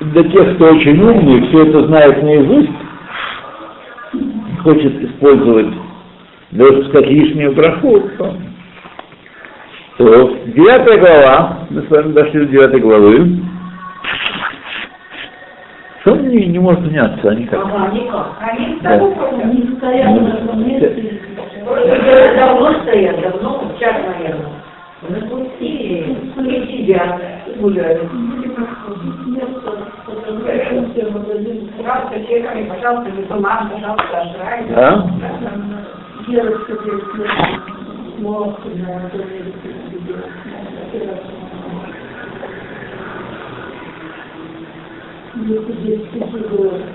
Для 0.00 0.24
тех, 0.24 0.56
кто 0.56 0.66
очень 0.66 1.00
умный, 1.00 1.48
все 1.48 1.66
это 1.66 1.86
знает 1.86 2.22
наизусть, 2.22 2.70
хочет 4.62 5.02
использовать 5.02 5.74
чтобы 6.52 6.84
сказать 6.88 7.10
лишнюю 7.10 7.52
браху, 7.52 8.00
то, 8.18 8.36
то 9.98 10.36
девятая 10.46 10.98
глава, 10.98 11.58
мы 11.70 11.82
с 11.82 11.90
вами 11.90 12.12
дошли 12.12 12.40
до 12.40 12.46
девятой 12.46 12.80
главы. 12.80 13.40
Они 16.12 16.46
не 16.46 16.58
может 16.58 16.80
меняться, 16.80 17.30
они 17.30 17.46
как? 17.46 17.64
Ага, 17.64 17.92
никак. 17.92 18.26
Они 18.40 18.78
Да. 18.82 18.96
не 18.98 19.76
стоят 19.76 20.20
на 20.20 20.34
одном 20.34 20.66
месте. 20.66 21.20
Давно 22.36 22.72
стоят, 22.82 23.20
давно, 23.20 23.72
час, 23.78 23.94
наверное. 24.06 24.60
Напустили, 25.08 26.16
и 26.36 26.66
сидят, 26.66 27.20
гуляют. 27.58 28.02
Пожалуйста, 31.78 32.20
чеками, 32.28 32.68
пожалуйста, 32.68 33.10
бумаг, 33.28 33.70
пожалуйста, 33.72 34.20
ажрай. 34.20 34.66
А? 34.76 35.04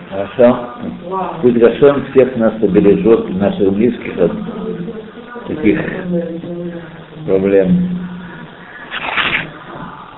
Хорошо. 0.10 0.70
Пусть 1.42 1.58
Гашем 1.58 2.06
всех 2.12 2.36
нас 2.38 2.54
обережет, 2.62 3.30
наших 3.40 3.74
близких 3.74 4.18
от 4.20 4.32
таких 5.48 5.80
проблем. 7.26 7.90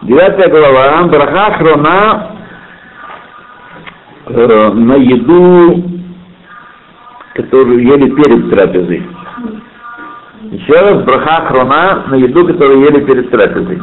Девятая 0.04 0.50
глава. 0.50 1.04
Браха 1.08 1.58
хрона 1.58 2.32
э, 4.26 4.72
на 4.74 4.96
еду, 4.96 5.84
которую 7.34 7.84
ели 7.84 8.10
перед 8.12 8.50
трапезой. 8.50 9.08
Еще 10.52 10.74
раз, 10.74 11.04
браха 11.04 11.46
хрона 11.48 12.04
на 12.08 12.16
еду, 12.16 12.46
которую 12.46 12.82
ели 12.82 13.04
перед 13.06 13.30
трапезой. 13.32 13.82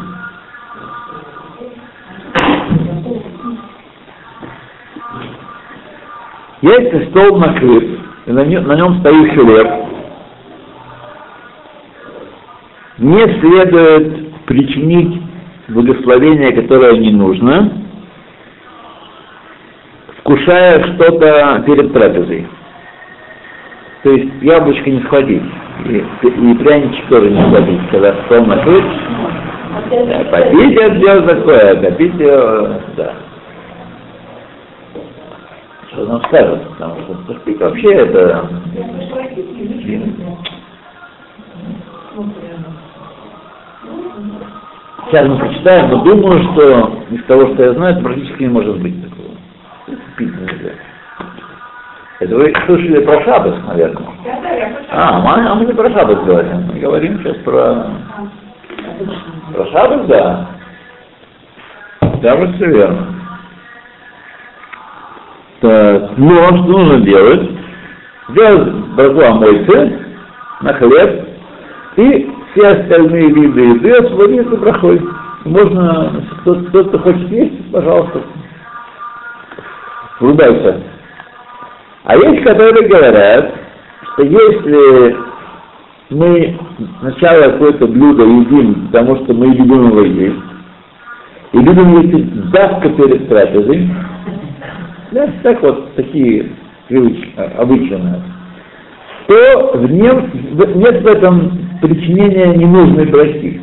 Если 6.64 7.11
стол 7.11 7.37
накрыт, 7.37 8.00
и 8.25 8.33
на 8.33 8.42
нем, 8.42 8.66
на 8.66 8.75
нем 8.75 9.00
стоит 9.00 9.33
хлеб, 9.35 9.68
не 12.97 13.40
следует 13.40 14.33
причинить 14.47 15.21
благословение, 15.68 16.52
которое 16.52 16.97
не 16.97 17.11
нужно, 17.11 17.71
вкушая 20.21 20.83
что-то 20.94 21.64
перед 21.66 21.92
трапезой. 21.92 22.47
То 24.02 24.12
есть 24.12 24.33
яблочко 24.40 24.88
не 24.88 25.02
схватить, 25.02 25.42
и, 25.84 25.97
и 25.99 26.54
пряничек 26.54 27.06
тоже 27.10 27.30
не 27.30 27.43
схватить, 27.43 27.91
когда 27.91 28.15
стол 28.25 28.47
накрыт. 28.47 28.84
Попить 30.30 30.80
это 30.80 30.97
дело 30.97 31.23
такое, 31.28 31.76
попить, 31.76 32.15
э, 32.21 32.80
да. 32.97 33.24
Что 35.95 36.07
нам 36.07 36.23
скажут, 36.25 36.69
потому 36.71 37.02
что 37.02 37.15
пустик 37.15 37.61
вообще 37.61 37.93
это... 37.93 38.49
Сейчас 45.07 45.28
мы 45.28 45.39
прочитаем, 45.39 45.91
но 45.91 46.02
думаю, 46.02 46.43
что 46.43 47.04
из 47.11 47.25
того, 47.26 47.54
что 47.54 47.63
я 47.63 47.73
знаю, 47.75 48.02
практически 48.02 48.43
не 48.43 48.49
может 48.49 48.80
быть 48.80 49.09
такого. 49.09 49.37
Пить 50.17 50.35
нельзя. 50.35 50.73
Это 52.19 52.35
вы 52.35 52.52
слышали 52.67 53.04
про 53.04 53.23
Шабас, 53.23 53.54
наверное. 53.69 54.09
А, 54.91 55.21
мы, 55.21 55.49
а 55.49 55.54
мы 55.54 55.65
не 55.65 55.75
про 55.75 55.91
Шабас 55.91 56.25
говорим. 56.25 56.73
Мы 56.73 56.80
говорим 56.80 57.21
сейчас 57.21 57.37
про... 57.45 57.87
Про 59.52 59.67
Шабас, 59.67 60.07
да. 60.09 60.49
Да, 62.21 62.37
вот 62.37 62.50
все 62.57 62.67
верно. 62.67 63.24
Так, 65.64 66.10
а 66.18 66.56
что 66.58 66.58
нужно 66.58 67.00
делать? 67.00 67.50
Сделать 68.28 68.74
браку 68.96 69.20
амойцы 69.22 69.98
на 70.60 70.74
хлеб 70.74 71.26
и 71.96 72.30
все 72.52 72.68
остальные 72.68 73.32
виды 73.32 73.60
еды 73.60 73.92
освободиться 73.92 74.56
брахой. 74.58 75.00
Можно, 75.46 76.22
кто- 76.42 76.64
тот, 76.70 76.88
кто 76.88 76.98
хочет 76.98 77.30
есть, 77.30 77.72
пожалуйста, 77.72 78.20
врубайся. 80.20 80.82
А 82.04 82.14
есть, 82.14 82.44
которые 82.44 82.86
говорят, 82.86 83.54
что 84.12 84.22
если 84.22 85.16
мы 86.10 86.58
сначала 87.00 87.52
какое-то 87.52 87.86
блюдо 87.86 88.24
едим, 88.24 88.88
потому 88.88 89.16
что 89.24 89.32
мы 89.32 89.46
любим 89.46 89.88
его 89.88 90.02
есть, 90.02 90.44
и 91.52 91.58
любим 91.58 92.00
есть 92.02 92.50
давка 92.50 92.90
перед 92.90 93.30
трапезой, 93.30 93.88
да, 95.14 95.32
так 95.44 95.62
вот 95.62 95.94
такие 95.94 96.50
привычки, 96.88 97.32
а, 97.36 97.64
нас, 97.64 98.22
то 99.28 99.78
в 99.78 99.90
нем 99.90 100.28
нет 100.74 101.02
в 101.02 101.06
этом 101.06 101.58
причинения 101.80 102.54
ненужной 102.54 103.06
брахи. 103.06 103.60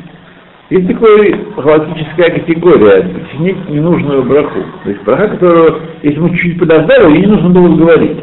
Есть 0.70 0.88
такая 0.88 1.38
галактическая 1.58 2.40
категория, 2.40 3.04
причинить 3.04 3.70
ненужную 3.70 4.24
браху. 4.24 4.62
То 4.84 4.90
есть 4.90 5.04
браха, 5.04 5.28
которую, 5.28 5.82
если 6.02 6.20
мы 6.20 6.30
чуть-чуть 6.30 6.60
подождали, 6.60 7.12
ее 7.12 7.20
не 7.20 7.28
нужно 7.28 7.50
было 7.50 7.76
говорить. 7.76 8.18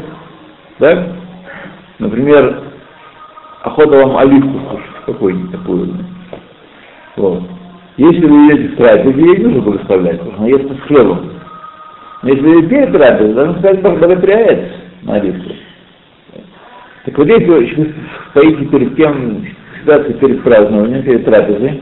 Так? 0.78 1.08
Например, 1.98 2.62
охота 3.62 4.06
вам 4.06 4.16
оливку 4.16 4.58
кушать, 4.70 5.04
какую-нибудь 5.04 5.52
такую. 5.52 5.94
Вот. 7.16 7.42
Если 7.98 8.24
вы 8.24 8.52
едете 8.52 8.68
в 8.68 8.76
трапезе, 8.76 9.20
ей 9.20 9.38
нужно 9.38 9.60
благословлять, 9.60 10.18
потому 10.18 10.32
что 10.32 10.42
она 10.42 10.48
ест 10.48 10.64
с 10.72 10.86
хлебом. 10.86 11.37
Если 12.22 12.66
перед 12.66 12.92
трапезой, 12.92 13.34
должны 13.34 13.58
сказать 13.58 13.80
благоприятие 13.80 14.72
на 15.02 15.14
оливку. 15.14 15.50
Так 17.04 17.16
вот 17.16 17.28
если 17.28 17.46
вы 17.46 17.94
стоите 18.30 18.64
перед 18.66 18.96
тем, 18.96 19.46
ситуацией 19.80 20.14
перед 20.14 20.42
празднованием, 20.42 21.02
перед 21.02 21.24
трапезой, 21.24 21.80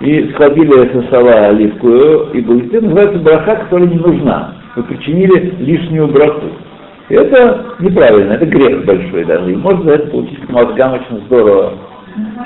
и 0.00 0.30
схватили 0.30 0.92
со 0.92 1.02
стола 1.08 1.48
оливку 1.48 1.88
и 2.32 2.40
будете, 2.40 2.80
называется 2.80 3.18
браха, 3.20 3.56
которая 3.56 3.88
не 3.88 3.98
нужна. 3.98 4.54
Вы 4.74 4.82
причинили 4.84 5.54
лишнюю 5.58 6.08
браху. 6.08 6.48
Это 7.08 7.74
неправильно, 7.80 8.32
это 8.32 8.46
грех 8.46 8.84
большой 8.84 9.24
даже. 9.24 9.52
И 9.52 9.56
можно 9.56 9.84
за 9.84 9.90
это 9.96 10.06
получить 10.08 10.48
мозгам 10.48 10.94
очень 10.94 11.24
здорово. 11.26 11.74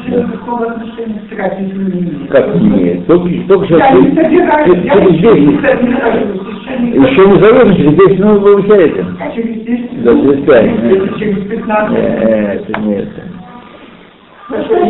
Да. 0.06 0.22
Никакого 0.22 0.66
отношения 0.66 1.20
к 1.20 1.28
трапезе 1.34 1.72
не 1.72 2.00
имеет. 2.00 2.30
Как 2.30 2.54
не 2.54 2.68
имеет? 2.68 3.06
Только, 3.06 3.28
только 3.48 3.66
сейчас 3.66 3.80
Я 3.80 3.90
не 3.92 4.14
собираюсь, 4.14 4.84
я 4.84 4.94
не 4.94 5.58
собираюсь, 5.58 6.40
еще 6.94 7.26
не 7.28 7.38
заводите, 7.40 7.90
здесь 7.90 8.18
ну, 8.18 8.26
вы 8.34 8.40
получаете. 8.40 9.06
А 9.20 9.30
через 9.32 9.64
10 9.64 10.02
Да, 10.04 10.10
через 10.12 10.44
пять. 10.44 10.82
минут, 10.82 11.18
через 11.18 11.38
15 11.48 11.98
Э, 11.98 12.54
это 12.54 12.80
не 12.80 12.94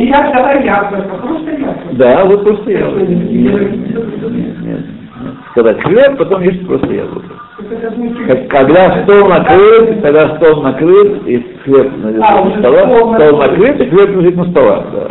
Я 0.07 0.33
дала 0.33 0.53
яблоко, 0.55 1.15
просто 1.23 1.51
яблоко. 1.51 1.81
Да, 1.93 2.25
вот 2.25 2.45
просто 2.45 2.71
яблоко. 2.71 3.07
Нет, 3.07 4.63
нет. 4.63 4.81
Сказать 5.53 5.81
хлеб, 5.83 6.19
потом 6.19 6.43
есть 6.43 6.67
просто 6.67 6.93
яблоко. 6.93 7.29
Когда 8.49 9.03
стол 9.03 9.29
накрыт, 9.29 10.03
когда 10.03 10.37
стол 10.37 10.63
накрыт, 10.63 11.27
и 11.27 11.39
хлеб 11.65 11.93
на 11.97 12.27
А, 12.27 12.43
уже 12.43 12.59
стола, 12.61 12.79
стол 12.81 13.15
стол 13.15 13.39
накрыт. 13.39 13.39
накрыт, 13.39 13.81
и 13.81 13.91
хлеб 13.91 14.09
лежит 14.17 14.37
на 14.37 14.45
столах, 14.51 14.85
да. 14.93 15.11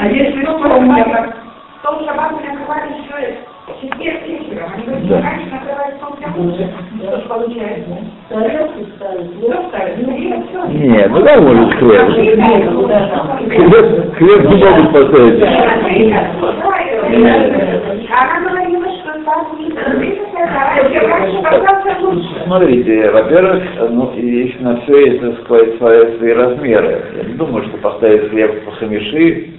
А 0.00 0.06
если 0.08 0.44
меня 0.80 1.04
так... 1.04 1.36
Стол 1.80 1.94
шаббат 2.06 2.30
накрывали 2.32 2.92
еще 3.02 3.36
четверг 3.80 4.20
вечером. 4.26 4.68
Они 4.74 4.84
говорят, 4.84 5.08
Да. 5.08 5.20
раньше 5.22 5.46
накрывали 5.50 5.92
стол. 5.96 6.12
Что 7.02 7.16
ж 7.16 7.22
получается? 7.28 7.92
Тарелки 8.28 8.82
хлеб 9.40 9.60
ставить, 9.68 9.98
ну. 10.06 10.68
Нет, 10.68 11.10
ну 11.10 11.22
да, 11.22 11.40
может 11.40 11.72
хлеб. 11.74 12.08
Нет, 12.16 12.72
куда 12.74 12.98
там? 13.08 13.38
Хлеб, 13.50 14.14
хлеб 14.14 14.40
не 14.48 14.56
могут 14.64 14.92
поставить. 14.92 15.42
Она 17.12 18.40
говорила, 18.48 18.86
что 19.00 19.12
так 19.24 19.42
не 19.58 19.70
раньше 19.70 19.70
казался 19.70 19.98
лучше. 19.98 20.22
Смотрите, 22.44 23.10
во-первых, 23.10 23.62
ну, 23.90 24.12
и 24.16 24.54
на 24.60 24.80
все 24.82 25.06
есть, 25.06 25.20
так 25.20 25.46
свои, 25.78 26.16
свои 26.18 26.32
размеры. 26.32 27.04
Я 27.16 27.24
не 27.24 27.34
думаю, 27.34 27.64
что 27.68 27.78
поставить 27.78 28.30
хлеб 28.30 28.64
по 28.64 28.72
хамиши, 28.72 29.50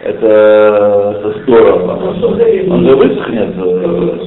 это, 0.00 1.16
это 1.18 1.42
здорово. 1.42 2.14
Он 2.70 2.86
же 2.86 2.96
высохнет. 2.96 3.54
э, 3.56 4.18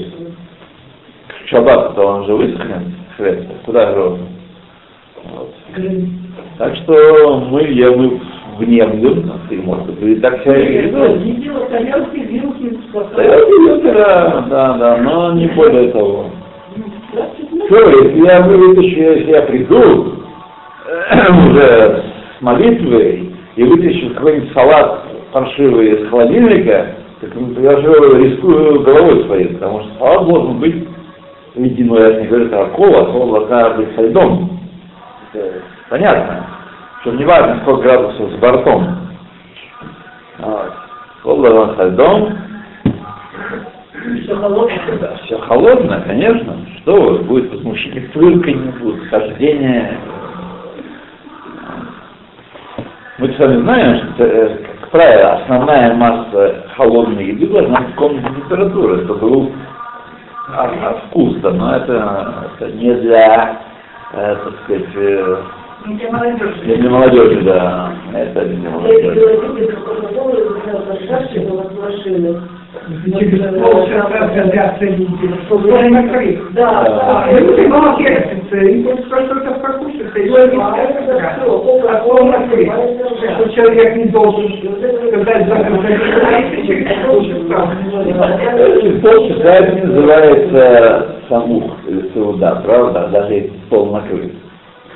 В 1.46 1.50
шаббат, 1.50 1.96
то 1.96 2.02
он 2.08 2.26
же 2.26 2.34
высохнет, 2.34 2.84
хлеб. 3.18 3.44
Куда 3.66 3.92
грозно? 3.94 4.28
Вот. 5.24 5.54
Так 6.58 6.76
что 6.78 7.40
мы, 7.50 7.64
я, 7.70 7.92
мы 7.92 8.20
внемлем, 8.62 9.32
ты 9.50 9.62
может 9.62 10.00
быть, 10.00 10.22
так 10.22 10.42
себя 10.44 10.58
и 10.58 10.82
ведут. 10.82 11.24
Не 11.24 11.34
дело 11.34 11.66
тарелки, 11.66 12.18
вилки, 12.18 12.80
Тарелки, 13.16 13.94
Да, 13.94 14.46
да, 14.50 14.78
да, 14.78 14.98
но 14.98 15.34
не 15.34 15.48
более 15.48 15.92
того. 15.92 16.26
Все, 17.66 17.90
если 18.04 18.26
я 18.26 18.42
вытащу, 18.42 19.00
если 19.00 19.32
я 19.32 19.42
приду 19.42 20.14
э, 20.88 21.32
уже 21.50 22.04
с 22.38 22.42
молитвой 22.42 23.34
и 23.56 23.64
вытащу 23.64 24.14
какой-нибудь 24.14 24.54
салат 24.54 25.04
паршивый 25.32 25.90
из 25.90 26.10
холодильника, 26.10 26.96
так 27.20 27.32
ну, 27.36 27.62
я 27.62 27.78
же 27.78 27.88
рискую 28.24 28.82
головой 28.82 29.26
своей, 29.26 29.48
потому 29.50 29.82
что 29.82 29.90
салат 30.00 30.28
должен 30.28 30.60
быть 30.60 30.88
ледяной, 31.56 32.14
я 32.14 32.22
не 32.22 32.28
говорю 32.28 32.50
про 32.50 32.66
кола, 32.68 33.02
а 33.02 33.06
кола 33.12 33.40
должна 33.40 33.70
быть 33.72 33.96
со 33.96 34.02
льдом. 34.02 34.60
Это 35.34 35.54
понятно. 35.90 36.61
Что 37.02 37.12
не 37.14 37.26
важно, 37.26 37.62
сколько 37.64 37.82
градусов 37.82 38.32
с 38.32 38.36
бортом. 38.36 39.08
Вот. 40.38 40.74
Должна 41.24 41.76
со 41.76 41.84
льдом, 41.90 42.38
Все 44.24 44.36
холодное. 44.36 44.98
да, 45.00 45.16
все 45.24 45.38
холодно, 45.40 46.04
конечно. 46.06 46.58
Что 46.82 47.02
вы, 47.02 47.18
будет 47.20 47.52
возмущение, 47.52 48.08
фырканье, 48.10 48.72
будет 48.74 49.10
хождение. 49.10 49.98
Мы 53.18 53.34
с 53.34 53.40
вами 53.40 53.62
знаем, 53.62 54.14
что, 54.16 54.24
э, 54.24 54.58
как 54.80 54.90
правило, 54.90 55.34
основная 55.34 55.94
масса 55.94 56.66
холодной 56.76 57.26
еды 57.26 57.48
должна 57.48 57.82
быть 57.82 57.96
комнатной 57.96 58.42
температуры, 58.42 59.04
чтобы 59.06 59.20
был 59.20 59.52
а- 60.56 60.72
а 60.84 60.94
вкус, 61.08 61.36
да, 61.36 61.52
но 61.52 61.76
это, 61.76 62.48
это 62.60 62.72
не 62.74 62.94
для, 62.96 63.60
э, 64.14 64.36
так 64.44 64.54
сказать, 64.64 64.96
э, 64.96 65.38
Не 65.86 65.96
для 65.96 66.12
молодежи. 66.12 66.62
не 66.66 66.76
для 66.76 66.90
молодежи, 66.90 67.42
да, 67.42 67.92
это 68.14 68.46
не 68.46 68.56
для 68.58 68.70
молодежи. 68.70 69.20
велосипеды 69.20 69.76
Кока-Колы, 69.78 70.60
когда 70.64 70.82
зашашивала 70.86 71.64
с 71.70 71.72
машины. 71.80 72.42
Через 73.06 73.40
полчаса 73.62 74.28
годятся 74.34 74.86
люди. 74.86 75.28
Да, 76.54 76.84
да. 76.84 77.26
А 77.26 77.40
люди 77.40 77.68
молодец, 77.68 78.24
и 78.52 78.84
вот 78.84 79.00
что-то 79.06 79.52
покушать, 79.60 80.16
и 80.16 80.28
что 83.36 83.50
человек 83.56 83.96
не 83.98 84.06
должен 84.06 84.48
сказать 84.58 85.48
Через 88.82 89.02
полчаса 89.02 89.52
это 89.56 89.88
называется 89.88 91.08
самух 91.30 91.64
или 91.88 92.10
сауда, 92.14 92.62
правда, 92.66 93.10
даже 93.12 93.50
накрыт. 93.92 94.32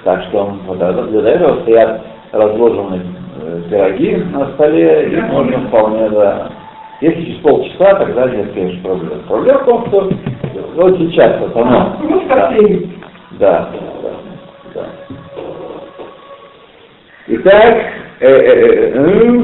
Так 0.06 0.22
что 0.26 0.46
он, 0.46 0.60
вот, 0.68 0.80
это- 0.80 1.04
для 1.06 1.32
этого 1.32 1.62
стоят 1.64 2.02
разложенные 2.32 3.02
э, 3.42 3.62
пироги 3.72 4.16
на 4.32 4.52
столе, 4.54 5.10
и 5.10 5.16
можно 5.20 5.68
вполне, 5.68 6.10
да. 6.12 6.52
Если 7.02 7.26
через 7.26 7.40
полчаса, 7.42 7.96
тогда 7.96 8.30
нет, 8.30 8.54
конечно, 8.54 8.82
проблем. 8.84 9.20
Проблема 9.28 9.60
в 9.60 9.66
том, 9.66 9.88
что 9.88 10.10
вот 10.76 10.98
сейчас 11.00 11.40
вот 11.40 11.58
оно. 11.58 11.98
Ну, 12.04 12.24
Да, 12.30 12.52
да, 13.40 13.70
да. 14.76 14.86
Итак, 17.28 17.78
э, 18.20 18.28
э, 18.28 18.92
э, 18.94 19.44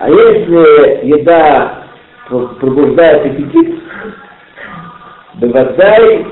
а 0.00 0.10
если 0.10 1.06
еда 1.06 1.84
пр- 2.28 2.48
пробуждает 2.56 3.26
аппетит, 3.26 3.80
бывает, 5.34 6.26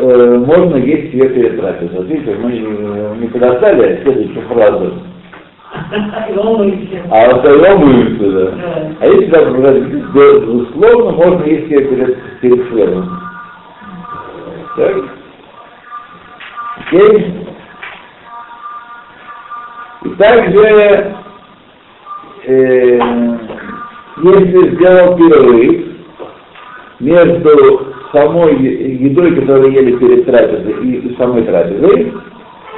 э, 0.00 0.38
можно 0.38 0.76
есть 0.76 1.12
ее 1.12 1.28
перед 1.28 1.60
трапезой. 1.60 1.96
Вот 1.96 2.06
Видите, 2.06 2.36
мы 2.36 2.52
не, 2.52 3.26
подождали 3.28 4.00
следующую 4.02 4.46
фразу. 4.48 4.92
А 7.10 7.30
вот 7.30 7.42
тогда 7.42 7.76
мыться, 7.76 8.30
да. 8.30 8.94
А 9.00 9.06
если 9.06 9.30
да, 9.30 9.40
безусловно, 10.12 11.12
можно 11.12 11.44
есть 11.44 11.70
ее 11.70 11.84
перед, 11.84 12.40
перед 12.40 12.68
хлебом. 12.68 13.20
Так? 14.76 14.96
Окей? 16.86 17.46
И 20.02 20.08
также, 20.10 21.14
э, 22.46 22.98
если 24.22 24.74
сделал 24.74 25.16
перерыв 25.16 25.86
между 27.00 27.90
самой 28.12 28.56
едой, 28.56 29.34
которую 29.36 29.72
ели 29.72 29.96
перед 29.96 30.26
трапезой, 30.26 30.72
и 30.84 31.16
самой 31.16 31.42
трапезой, 31.42 32.12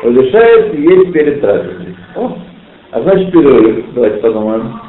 разрешается 0.02 0.76
есть 0.76 1.12
перед 1.12 1.40
трапезой. 1.40 1.96
О, 2.16 2.36
а 2.90 3.00
значит 3.02 3.32
перерыв. 3.32 3.84
Давайте 3.94 4.18
подумаем. 4.18 4.80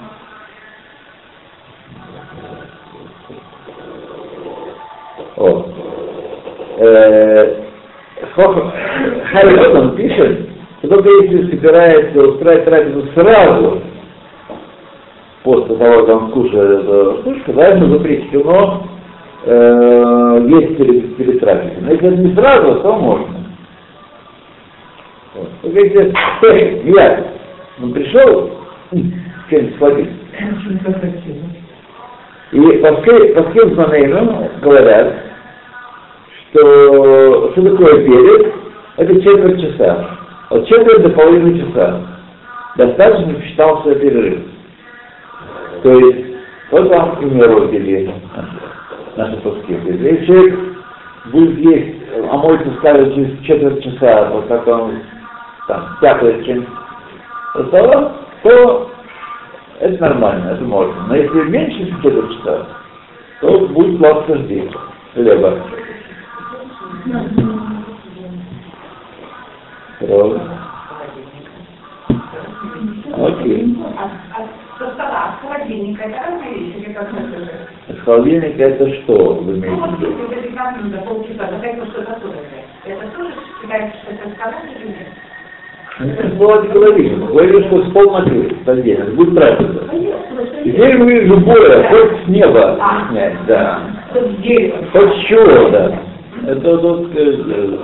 О. 5.38 5.66
Э, 6.78 7.56
Хох- 8.36 8.72
Харрисон 9.32 9.96
пишет, 9.96 10.50
что 10.80 10.88
только 10.90 11.10
если 11.10 11.52
собирается 11.52 12.28
устраивать 12.28 12.66
трапезу 12.66 13.08
сразу, 13.16 13.82
после 15.44 15.76
того, 15.76 16.06
как 16.06 16.22
он 16.22 16.30
скушает 16.30 16.80
эту 16.84 17.22
штучку, 17.22 17.42
тогда 17.48 17.68
ему 17.70 17.88
запрещено 17.98 18.88
э, 19.46 20.46
есть 20.48 20.78
перед, 20.78 21.18
перед 21.18 21.40
трапезой. 21.40 21.78
Но 21.82 21.92
если 21.92 22.08
это 22.08 22.18
не 22.18 22.36
сразу, 22.36 22.82
то 22.82 22.94
можно. 22.94 23.36
Вот. 25.36 25.50
Только 25.62 25.80
если 25.80 26.92
я, 26.96 27.26
он 27.82 27.94
пришел, 27.94 28.52
что-нибудь 29.48 29.76
схватить. 29.76 30.10
И 32.52 32.62
Паским 32.78 33.34
Паским 33.34 33.76
говорят, 34.62 35.14
что 36.50 37.52
что 37.52 37.62
такое 37.64 38.06
перед? 38.06 38.54
Это 38.98 39.16
четверть 39.22 39.60
часа. 39.60 40.20
От 40.50 40.68
четверть 40.68 41.02
до 41.02 41.10
половины 41.10 41.60
часа. 41.60 42.02
Достаточно 42.78 43.42
считался 43.42 43.96
перерыв. 43.96 44.42
То 45.82 45.92
есть, 46.00 46.26
вот 46.70 46.88
вам, 46.90 47.16
к 47.16 47.20
примеру, 47.20 47.70
или 47.70 48.14
наши 49.16 49.38
паски. 49.38 49.72
Если 49.72 50.26
человек 50.26 50.60
будет 51.32 51.58
есть, 51.60 52.04
а 52.30 52.38
может 52.38 52.78
скажет 52.80 53.14
через 53.16 53.40
четверть 53.46 53.84
часа, 53.84 54.30
вот 54.30 54.48
как 54.48 54.68
он 54.68 55.02
там 55.68 55.98
пятое 56.02 56.44
чем 56.44 56.66
того, 57.72 58.12
то 58.44 58.92
это 59.80 60.02
нормально, 60.02 60.50
это 60.52 60.64
можно. 60.64 61.04
Но 61.08 61.16
если 61.16 61.44
меньше 61.44 61.92
четверть 62.02 62.38
часа, 62.40 62.68
то 63.42 63.68
будет 63.68 64.00
сладко 64.00 64.38
здесь, 64.40 64.72
хлеба. 65.14 65.60
Окей. 73.16 73.78
А, 74.84 74.86
а 74.86 74.90
со 74.90 74.94
стола, 74.94 75.36
с 75.38 75.46
холодильника, 75.46 76.04
это 76.04 76.18
разные 76.18 76.54
вещи, 76.60 76.78
или 76.78 76.94
как 76.94 77.08
это? 77.14 77.94
Из 77.94 78.00
холодильника 78.04 78.64
это 78.64 78.94
что 79.04 79.34
вы 79.36 79.54
Ну, 79.54 79.58
имеете 79.58 79.76
вот 79.76 79.90
в 79.92 80.00
виду? 80.00 80.12
если 80.12 80.36
вы 80.36 80.42
15 80.42 80.84
минут, 80.84 80.92
до 80.92 80.98
полчаса, 81.06 81.50
за 81.50 81.66
это 81.68 81.86
что 81.88 82.02
готовите, 82.02 82.64
это 82.86 83.08
тоже 83.18 83.34
считается, 83.62 83.98
что 84.04 84.12
это 84.12 84.36
сказать 84.36 84.64
или 84.80 84.88
нет? 84.88 86.38
Было 86.40 86.62
не 86.64 86.70
говорили. 86.70 87.68
Что 87.68 87.84
стол 87.90 88.12
накрыт 88.14 88.68
отдельно, 88.68 89.06
будет 89.14 89.36
трапеза. 89.36 89.90
Теперь 90.64 90.98
мы 90.98 91.12
любое, 91.12 91.88
хоть 91.88 92.24
с 92.26 92.28
неба 92.28 92.80
снять, 93.10 93.46
да. 93.46 93.80
Хоть 94.12 95.14
с 95.14 95.20
чего, 95.28 95.70
да. 95.70 95.92
Это 96.48 96.78
вот 96.78 97.16
э, 97.16 97.78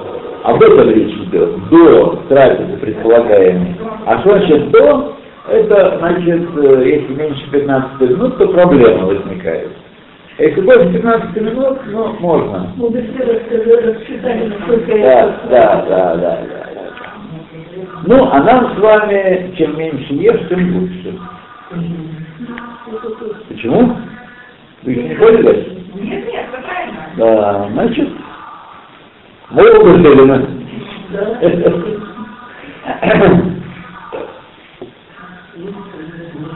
об 0.44 0.62
этом 0.62 0.90
речь 0.90 1.14
идет. 1.14 1.70
До 1.70 2.16
трапезы 2.30 2.78
предполагаемой. 2.78 3.76
А 4.08 4.20
что 4.22 4.32
значит 4.32 4.72
до? 4.72 5.19
Это 5.48 5.98
значит, 6.00 6.50
э, 6.58 6.84
если 6.86 7.14
меньше 7.14 7.50
15 7.52 8.02
минут, 8.02 8.38
то 8.38 8.48
проблема 8.50 9.06
возникает. 9.06 9.70
Если 10.38 10.62
больше 10.62 10.92
15 10.94 11.36
минут, 11.42 11.80
ну, 11.88 12.14
можно. 12.20 12.72
Да, 15.00 15.40
да, 15.50 15.86
да, 15.86 16.16
да, 16.16 16.16
да, 16.16 16.46
да. 16.46 16.90
Ну, 18.06 18.30
а 18.32 18.40
нам 18.44 18.76
с 18.76 18.80
вами, 18.80 19.54
чем 19.58 19.78
меньше 19.78 20.14
ешь, 20.14 20.48
тем 20.50 20.76
лучше. 20.78 21.20
Почему? 23.48 23.98
Вы 24.84 24.92
еще 24.92 25.04
не 25.04 25.16
поняли? 25.16 25.84
Нет, 25.96 26.26
нет, 26.26 26.46
правильно. 26.52 27.10
Да, 27.18 27.68
значит, 27.72 28.10
мы 29.52 29.70
убеждены. 29.80 30.48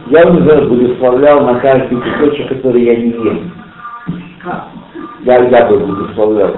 Я 0.07 0.27
уже 0.27 0.67
благословлял 0.67 1.45
на 1.45 1.59
каждый 1.59 1.97
кусочек, 1.97 2.49
который 2.49 2.83
я 2.83 2.95
не 2.95 3.11
ем. 3.11 3.51
Я, 5.21 5.39
я 5.43 5.65
бы 5.67 5.79
благословлял. 5.79 6.55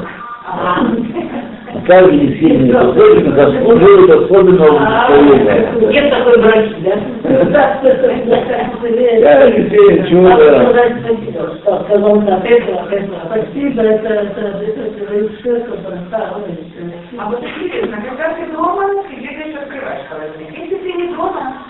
На 1.73 1.81
каждый 1.85 2.39
сильный 2.39 2.73
кусочек 2.73 3.35
заслуживает 3.35 4.09
особенного 4.09 4.79
благословения. 4.79 5.91
Нет 5.91 6.09
такой 6.09 6.41
браки, 6.41 6.75
да? 6.83 6.95
Я 9.19 9.51
не 9.51 9.61
знаю, 9.67 10.07
чего, 10.07 10.29
да. 10.29 10.45
Спасибо, 13.25 13.81
это, 13.81 14.07
это, 14.07 14.41
это, 14.41 14.81
это, 14.81 15.49
это, 15.49 15.73
брака, 15.83 16.35
А 17.17 17.29
вот 17.29 17.43
интересно, 17.43 17.97
когда 18.07 18.33
ты 18.33 18.51
дома, 18.51 18.85
ты 19.07 19.15
бегаешь, 19.17 19.55
открываешь 19.55 20.05
холодильник. 20.09 20.57
Если 20.57 20.75
ты 20.77 20.93
не 20.93 21.15
дома, 21.15 21.64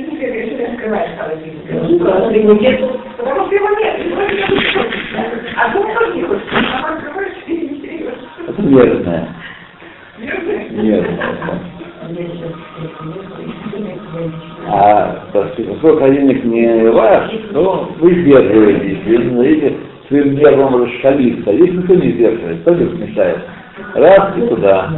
не 0.00 0.16
бегаешь 0.16 0.52
и 0.52 0.62
открываешь 0.64 1.18
холодильник. 1.18 1.62
Потому 1.98 2.24
что 2.24 2.34
его 2.34 2.54
нет. 2.54 2.80
А 5.56 5.72
дома 5.72 5.94
тоже 5.94 6.14
не 6.14 6.22
хочешь. 6.22 6.42
А 6.52 6.94
открываешь 6.94 7.32
и 7.46 7.52
не 7.52 7.80
берешь. 7.80 8.14
Это 8.48 8.62
верно. 8.62 9.28
Верно? 10.18 10.52
Верно. 10.82 11.18
А 14.66 15.26
поскольку 15.32 15.74
холодильник 15.98 16.44
не 16.44 16.90
ваш, 16.90 17.30
то 17.52 17.94
вы 17.98 18.14
сдерживаетесь, 18.14 19.04
вы 19.04 19.16
не 19.18 19.36
дадите 19.36 19.76
своим 20.08 20.34
нервам 20.34 20.82
расшалиться. 20.82 21.52
Здесь 21.52 21.72
никто 21.74 21.94
не 21.94 22.12
сдерживает, 22.12 22.60
кто 22.62 22.74
здесь 22.74 22.92
мешает? 22.92 23.38
Раз 23.94 24.36
и 24.36 24.40
туда. 24.48 24.90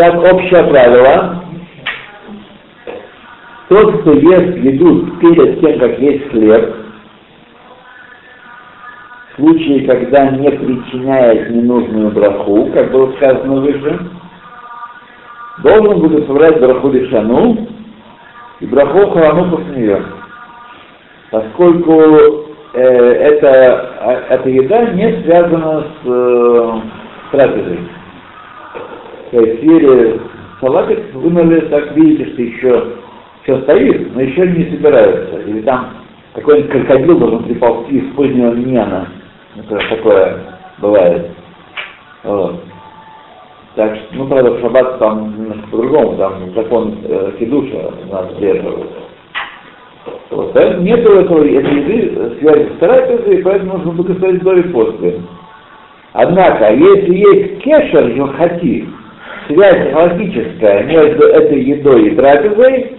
Так, 0.00 0.16
общее 0.16 0.64
правило. 0.64 1.44
Тот, 3.68 4.00
кто 4.00 4.12
ест 4.14 4.56
еду 4.56 5.08
перед 5.20 5.60
тем, 5.60 5.78
как 5.78 5.98
есть 5.98 6.30
хлеб, 6.30 6.74
в 9.28 9.36
случае, 9.36 9.86
когда 9.86 10.30
не 10.30 10.50
причиняет 10.52 11.50
ненужную 11.50 12.12
браху, 12.12 12.70
как 12.72 12.90
было 12.90 13.12
сказано 13.16 13.60
выше, 13.60 14.00
должен 15.58 16.00
будет 16.00 16.26
собрать 16.26 16.58
браху 16.58 16.88
лишану 16.92 17.68
и 18.60 18.64
браху 18.64 19.10
харану 19.10 19.50
после 19.50 19.82
нее. 19.82 20.02
Поскольку 21.30 21.92
э, 22.72 22.80
это, 22.82 23.98
а- 24.00 24.24
эта 24.30 24.48
еда 24.48 24.80
не 24.92 25.22
связана 25.24 25.84
с 26.02 26.06
э, 26.06 26.80
трапезой. 27.32 27.99
Съели 29.30 30.20
салатик, 30.60 31.14
вынули, 31.14 31.60
так 31.68 31.94
видите, 31.96 32.32
что 32.32 32.42
еще 32.42 32.86
все 33.42 33.60
стоит, 33.62 34.14
но 34.14 34.20
еще 34.22 34.46
не 34.46 34.64
собираются. 34.70 35.40
Или 35.40 35.62
там 35.62 35.90
какой-нибудь 36.34 36.70
крокодил 36.70 37.18
должен 37.18 37.44
приползти 37.44 37.98
из 37.98 38.14
позднего 38.14 38.52
мена. 38.52 39.08
Например, 39.56 39.88
такое 39.88 40.38
бывает. 40.78 41.30
Вот. 42.24 42.64
Так 43.76 43.96
что, 43.96 44.16
ну, 44.16 44.26
правда, 44.26 44.50
в 44.52 44.60
шаббат 44.60 44.98
там 44.98 45.36
немножко 45.38 45.68
по-другому, 45.70 46.16
там 46.16 46.52
закон 46.54 46.98
э, 47.04 47.32
кидуша 47.38 47.92
нас 48.10 48.32
сдерживает. 48.36 48.90
Вот. 50.30 50.52
Поэтому 50.54 50.82
нет 50.82 51.00
этого, 51.00 51.44
этой 51.44 51.80
еды 51.80 52.14
э, 52.16 52.30
связи 52.40 52.68
с 52.74 52.78
трапезой, 52.78 53.42
поэтому 53.42 53.78
нужно 53.78 53.92
благословить 53.92 54.42
до 54.42 54.54
и 54.54 54.62
после. 54.62 55.20
Однако, 56.12 56.74
если 56.74 57.14
есть 57.14 57.62
кешер 57.62 58.08
юрхати, 58.08 58.88
связь 59.50 59.92
логическая 59.92 60.84
между 60.84 61.24
этой 61.24 61.60
едой 61.62 62.08
и 62.08 62.16
трапезой, 62.16 62.96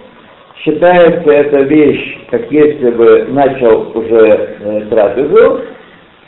считается 0.64 1.30
эта 1.30 1.62
вещь, 1.62 2.18
как 2.30 2.50
если 2.52 2.90
бы 2.90 3.26
начал 3.30 3.90
уже 3.94 4.56
э, 4.60 4.80
трапезу, 4.90 5.62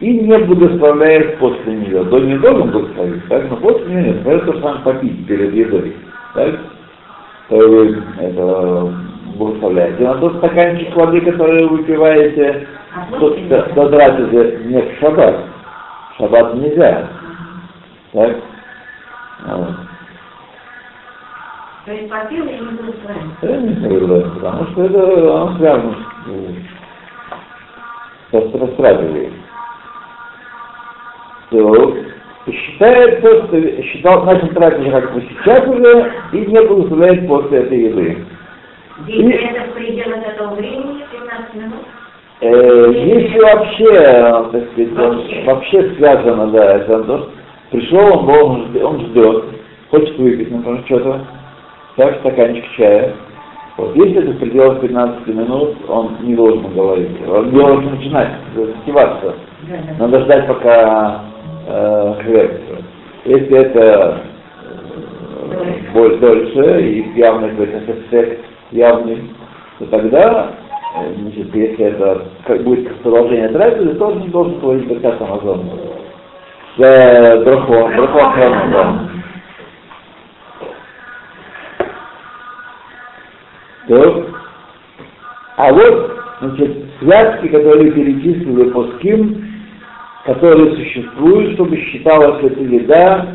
и 0.01 0.19
не 0.19 0.39
благословляешь 0.39 1.39
после 1.39 1.73
нее. 1.73 2.05
До 2.05 2.19
не 2.19 2.37
должен 2.39 2.71
благословить, 2.71 3.27
так? 3.29 3.49
но 3.49 3.57
после 3.57 3.87
нее 3.87 4.03
нет. 4.13 4.27
Это 4.27 4.61
сам 4.61 4.83
попить 4.83 5.27
перед 5.27 5.55
едой. 5.55 5.95
Так? 6.35 6.59
То 7.49 7.57
вы 7.57 8.03
это 8.21 8.93
благословляете. 9.37 10.03
На 10.03 10.15
тот 10.15 10.39
стаканчик 10.39 10.95
воды, 10.97 11.21
который 11.21 11.67
вы 11.67 11.79
выпиваете, 11.79 12.67
тот, 13.19 13.49
до, 13.49 13.63
до 13.75 13.89
трапезы 13.89 14.59
не 14.65 14.83
в 14.83 14.99
шаббат. 14.99 15.37
Шаббат 16.19 16.55
нельзя. 16.55 17.09
Так? 18.13 18.37
Вот. 19.47 19.69
То 21.85 21.93
есть 21.93 22.09
попил 22.09 22.45
и 22.47 22.53
не 22.53 23.75
согласен, 23.83 24.31
потому 24.37 24.67
что 24.73 24.83
это 24.85 25.33
он 25.33 25.57
связан 25.59 25.97
с, 28.33 28.33
с 28.33 28.55
растрапезой. 28.61 29.33
То 31.51 31.97
считает 32.51 33.19
что 33.19 33.83
считал, 33.83 34.25
начал 34.25 34.49
трапезу 34.49 34.91
как 34.91 35.15
бы 35.15 35.23
сейчас 35.23 35.67
уже 35.69 36.13
и 36.33 36.39
не 36.47 36.67
благословляет 36.67 37.29
после 37.29 37.59
этой 37.59 37.79
еды. 37.85 38.25
Если 39.07 39.51
это 39.51 39.71
в 39.71 39.75
пределах 39.75 40.23
этого 40.27 40.55
времени, 40.55 41.05
15 41.13 41.55
минут, 41.55 41.85
Э, 42.41 42.91
если 42.93 43.39
вообще, 43.39 43.93
так 44.53 44.73
сказать, 44.73 44.99
он 44.99 45.17
Вообще. 45.19 45.45
вообще 45.47 45.95
связано, 45.97 46.47
да, 46.49 46.77
это 46.77 46.97
он 46.97 47.03
должен- 47.05 47.31
пришел, 47.71 48.29
он, 48.29 48.63
жд- 48.65 48.83
он 48.83 49.01
ждет, 49.07 49.45
хочет 49.91 50.19
выпить, 50.19 50.51
например, 50.51 50.83
что-то, 50.85 51.21
так, 51.97 52.19
стаканчик 52.21 52.65
чая. 52.77 53.15
Вот, 53.77 53.95
если 53.97 54.23
это 54.23 54.33
в 54.33 54.39
пределах 54.39 54.81
15 54.81 55.27
минут, 55.29 55.77
он 55.89 56.17
не 56.23 56.35
должен 56.35 56.73
говорить, 56.75 57.17
он 57.29 57.51
должен 57.51 57.91
начинать 57.97 58.31
затеваться. 58.55 59.35
Надо 59.99 60.21
ждать, 60.23 60.47
пока 60.47 61.23
э, 61.67 62.15
хлеб. 62.23 62.61
Если 63.25 63.59
это 63.59 64.21
э, 64.63 65.93
боль 65.93 66.19
дольше 66.19 66.83
и 66.83 67.19
явный 67.19 67.51
какой-то 67.51 67.79
эффект 67.79 68.45
явный, 68.71 69.31
то 69.79 69.87
тогда, 69.87 70.53
э, 70.97 71.15
значит, 71.19 71.55
если 71.55 71.85
это 71.87 72.27
как 72.47 72.63
будет 72.63 72.97
продолжение 72.99 73.49
трапезы, 73.49 73.95
то 73.95 74.07
он 74.07 74.21
не 74.21 74.29
должен 74.29 74.61
говорить 74.61 74.87
Беркат 74.87 75.21
Амазон. 75.21 75.71
За 76.77 77.43
браху, 77.45 77.73
браху 77.73 78.19
охрану, 78.19 78.73
да. 78.73 79.14
Так. 83.89 84.15
А 85.57 85.73
вот, 85.73 86.19
значит, 86.41 86.85
связки, 86.99 87.49
которые 87.49 87.91
перечислили 87.93 88.71
по 88.71 88.89
ским, 88.97 89.45
которые 90.25 90.75
существуют, 90.77 91.55
чтобы 91.55 91.77
считалась 91.77 92.43
эта 92.43 92.61
еда, 92.61 93.27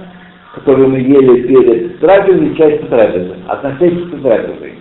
которую 0.55 0.89
мы 0.89 0.99
ели 0.99 1.47
перед 1.47 1.99
трапезой, 1.99 2.55
часть 2.55 2.89
трапезы, 2.89 3.37
относящаяся 3.47 4.17
к 4.17 4.21
трапезой. 4.21 4.79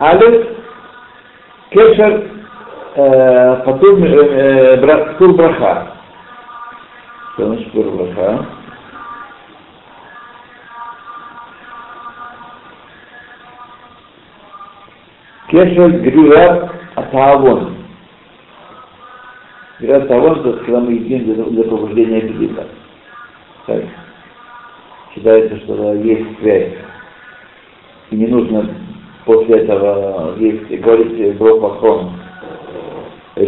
Алиф, 0.00 0.46
кешер, 1.70 2.30
э, 2.94 3.56
потом 3.64 4.04
э, 4.04 4.08
э, 4.08 4.80
браха. 4.80 5.96
Что 7.34 7.46
значит 7.46 7.74
браха? 7.74 8.46
Кешер 15.50 15.90
грират 16.00 16.70
атаавон. 16.94 17.74
Грират 19.80 20.04
атаавон, 20.04 20.40
это 20.40 20.52
когда 20.64 20.80
мы 20.80 20.92
едим 20.92 21.24
для, 21.24 21.44
для 21.44 21.64
пробуждения 21.64 22.18
аппетита. 22.18 22.68
Так. 23.66 23.82
Считается, 25.12 25.56
что 25.58 25.94
есть 25.94 26.38
связь. 26.40 26.72
И 28.10 28.16
не 28.16 28.28
нужно 28.28 28.70
после 29.24 29.56
этого 29.62 30.36
есть, 30.38 30.80
говорить 30.80 31.36
брох 31.36 31.60
пахон. 31.62 32.12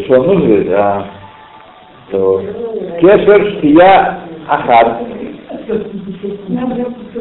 Что 0.04 0.22
нужно 0.24 0.46
говорить? 0.46 0.72
А, 0.72 1.06
то 2.10 2.42
кешер 3.00 3.58
штия 3.58 4.20
ахад. 4.48 5.02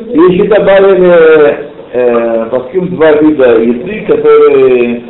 И 0.07 0.17
еще 0.17 0.47
добавили 0.47 1.70
э, 1.91 2.49
паским 2.49 2.95
два 2.95 3.11
вида 3.13 3.59
еды, 3.59 4.05
которые 4.07 5.03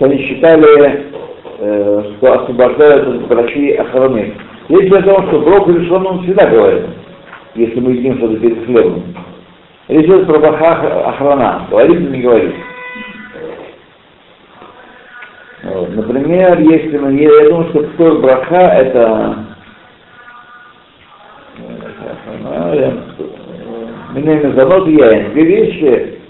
они 0.00 0.18
считали, 0.26 1.12
э, 1.58 2.02
что 2.16 2.40
освобождают 2.40 3.08
от 3.08 3.28
врачей 3.28 3.76
охраны. 3.76 4.34
Речь 4.68 4.92
о 4.92 5.02
том, 5.02 5.28
что 5.28 5.40
брокколи 5.40 5.86
шлом 5.86 6.06
он 6.06 6.22
всегда 6.22 6.46
говорит, 6.46 6.84
если 7.54 7.80
мы 7.80 7.92
едим 7.92 8.18
что-то 8.18 8.36
перед 8.38 8.64
хлебом. 8.64 9.14
Речь 9.88 10.06
идет 10.06 10.26
про 10.26 10.38
браха 10.38 11.08
охрана, 11.08 11.66
говорит 11.70 11.96
или 11.96 12.16
не 12.16 12.22
говорит. 12.22 12.54
Вот. 15.64 15.94
Например, 15.94 16.60
если 16.60 16.98
мы, 16.98 17.14
я, 17.14 17.48
думаю, 17.48 17.68
что 17.70 17.82
птор 17.84 18.20
браха 18.20 18.56
это 18.56 19.44
Минейный 24.14 24.52
занот 24.52 24.86
и 24.86 24.92
яин. 24.92 25.32
Две 25.32 25.44
вещи 25.44 26.20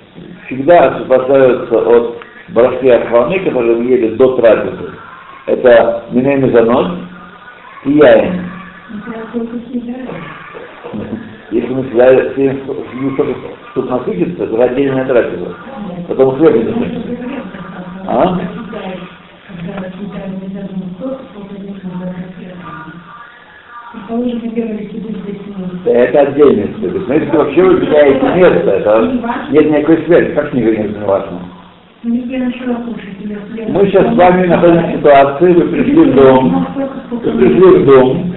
всегда 0.47 0.88
освобождаются 0.88 1.79
от 1.79 2.18
брахи 2.49 2.87
охраны, 2.87 3.38
которые 3.40 3.77
мы 3.77 3.85
ели 3.85 4.14
до 4.14 4.37
трапезы. 4.37 4.90
Это 5.47 6.05
минейный 6.11 6.51
занот 6.51 6.92
и 7.85 7.92
яин. 7.92 8.51
Если 11.51 11.75
мы 11.75 11.85
съедим 11.85 13.12
столько, 13.14 13.35
чтобы 13.73 13.90
насытиться, 13.90 14.44
это 14.44 14.64
отдельная 14.64 15.05
трапеза. 15.05 15.55
Потом 16.09 16.37
хлеб 16.37 16.55
не 16.55 16.64
закончится. 16.64 17.18
А? 18.07 18.40
Это 25.84 26.20
отдельная 26.20 26.66
история. 26.66 27.00
Но 27.06 27.14
если 27.14 27.36
вообще 27.36 27.62
вы 27.62 27.80
меняете 27.80 28.26
место, 28.34 28.70
это 28.70 29.48
нет 29.50 29.70
никакой 29.70 30.04
связи, 30.04 30.34
как 30.34 30.52
не 30.52 30.62
не 30.62 31.04
важно. 31.04 31.40
Мы 32.02 32.20
сейчас 33.86 34.12
с 34.12 34.16
вами 34.16 34.46
находимся 34.46 34.86
в 34.88 34.92
ситуации, 34.98 35.52
вы 35.54 35.68
пришли 35.68 36.04
в 36.04 36.14
дом, 36.14 36.66
вы 37.10 37.18
пришли 37.18 37.82
в 37.82 37.86
дом, 37.86 38.34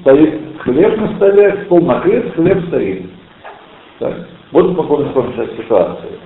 стоит 0.00 0.40
хлеб 0.58 1.00
на 1.00 1.16
столе, 1.16 1.64
стол 1.64 1.80
накрыт, 1.82 2.34
хлеб 2.34 2.66
стоит. 2.66 3.06
Так. 4.00 4.28
Вот 4.52 4.66
в 4.66 4.76
какой 4.76 5.06
сейчас 5.06 5.56
ситуации. 5.56 6.18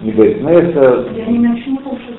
Не 0.00 0.12
говорит, 0.12 0.42
ну 0.42 0.48
это... 0.48 1.06
Я 1.14 1.26
не 1.26 1.38
начну 1.38 1.76
кушать. 1.78 2.18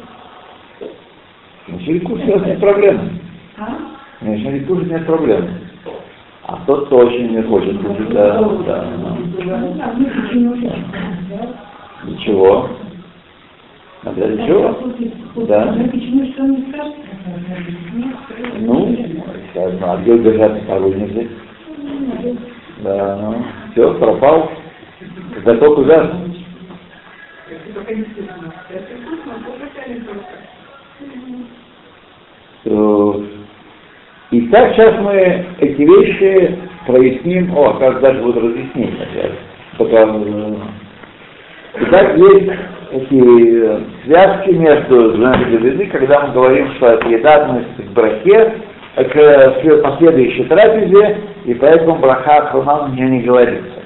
Начали 1.67 1.99
кушать, 1.99 2.45
нет 2.45 2.59
проблем. 2.59 3.19
А? 3.57 3.75
Начали 4.21 4.59
кушать, 4.59 4.91
нет 4.91 5.05
проблем. 5.05 5.47
А 6.47 6.57
тот, 6.67 6.85
кто 6.85 6.97
очень 6.97 7.31
не 7.35 7.41
хочет 7.41 7.81
да, 8.13 8.39
да, 8.39 8.85
Ничего. 12.03 12.69
А 14.03 14.11
для 14.11 14.45
чего? 14.45 14.77
Да. 15.47 15.75
Ну, 18.59 18.95
сейчас, 18.95 19.73
ну, 19.79 19.91
а 19.91 19.97
где 19.97 20.13
удержаться 20.13 20.63
сторонники? 20.65 21.29
Да, 22.83 23.17
ну, 23.19 23.43
все, 23.71 23.93
пропал. 23.95 24.51
Готов 25.43 25.79
увяз. 25.79 26.11
Э, 32.65 33.13
Итак, 34.31 34.73
сейчас 34.73 34.95
мы 35.01 35.45
эти 35.59 35.81
вещи 35.81 36.57
проясним. 36.87 37.55
О, 37.55 37.73
как 37.73 38.01
даже 38.01 38.21
будет 38.21 38.37
разъяснение. 38.37 39.07
сейчас. 39.13 39.31
Пока, 39.77 40.01
э, 40.01 40.55
Итак, 41.81 42.17
есть 42.17 42.51
эти 42.91 43.61
э, 43.61 43.79
связки 44.03 44.49
между 44.49 45.11
двумя 45.11 45.37
видами, 45.43 45.85
когда 45.85 46.21
мы 46.21 46.33
говорим, 46.33 46.71
что 46.75 46.93
еда 47.07 47.35
относится 47.35 47.83
к 47.83 47.93
брахе, 47.93 48.53
э, 48.95 49.03
к 49.03 49.81
последующей 49.83 50.45
трапезе, 50.45 51.17
и 51.45 51.53
поэтому 51.53 51.95
браха 51.97 52.47
Ахрунам 52.47 52.93
мне 52.93 53.03
не 53.03 53.21
говорится. 53.21 53.83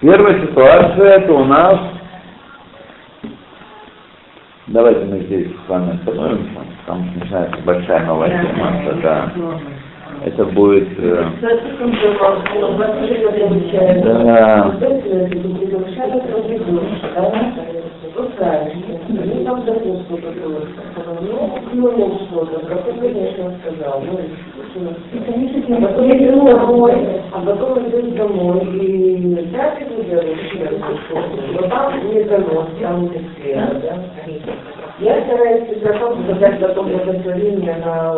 Первая 0.00 0.40
ситуация 0.40 1.18
это 1.18 1.32
у 1.34 1.44
нас 1.44 1.78
Давайте 4.72 5.04
мы 5.04 5.18
здесь 5.22 5.48
с 5.66 5.68
вами 5.68 5.96
остановимся, 5.96 6.48
потому 6.86 7.04
что 7.10 7.18
начинается 7.18 7.56
большая 7.64 8.06
новая 8.06 8.30
тема. 8.30 8.70
Это, 8.86 9.32
это 10.24 10.44
будет... 10.44 10.88
э, 10.96 11.26
да, 14.04 14.72
А 27.32 27.40
потом 27.40 27.78
идешь 27.88 28.12
домой 28.16 28.60
и 28.74 29.50
трапезу 29.52 30.02
делаешь, 30.02 30.52
но 31.52 31.68
там 31.68 31.92
не 32.08 32.22
занос, 32.24 32.66
там 32.80 33.02
не 33.02 33.08
сфера, 33.08 33.70
да? 33.82 33.98
Я 35.00 35.22
стараюсь 35.24 35.62
потом 35.82 36.24
показать 36.24 36.60
потом 36.60 36.88
благословение 36.88 37.74
на 37.76 38.12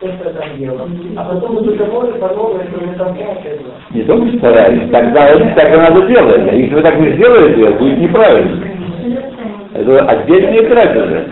то, 0.00 0.12
что 0.20 0.30
там 0.30 0.58
делал. 0.58 0.88
А 1.16 1.24
потом 1.24 1.64
иду 1.64 1.74
домой 1.76 2.10
и 2.10 2.18
по 2.18 2.28
новой 2.28 2.64
выполняю 2.66 3.38
это. 3.44 3.94
не 3.94 4.02
только 4.02 4.36
стараюсь, 4.38 4.90
тогда 4.92 5.28
это 5.28 5.54
так 5.56 5.72
и 5.72 5.76
надо 5.76 6.06
делать. 6.06 6.48
А 6.50 6.54
Если 6.54 6.74
вы 6.74 6.82
так 6.82 6.98
не 7.00 7.12
сделаете, 7.12 7.78
будет 7.78 7.98
неправильно. 7.98 8.67
Это 9.78 10.04
отдельные 10.06 10.62
трапезы. 10.62 11.26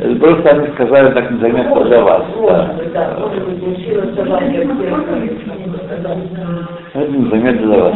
Это 0.00 0.16
просто 0.18 0.50
они 0.50 0.66
сказали 0.74 1.14
так 1.14 1.30
незаметно 1.30 1.84
для 1.84 2.02
вас. 2.02 2.24
Да. 2.44 2.74
Это 6.94 7.08
незаметно 7.12 7.66
для 7.66 7.78
вас. 7.82 7.94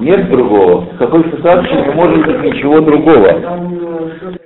Нет 0.00 0.30
другого. 0.30 0.82
В 0.92 0.98
какой 0.98 1.24
ситуации 1.24 1.88
не 1.88 1.94
может 1.94 2.26
быть 2.26 2.42
ничего 2.42 2.80
другого. 2.80 3.30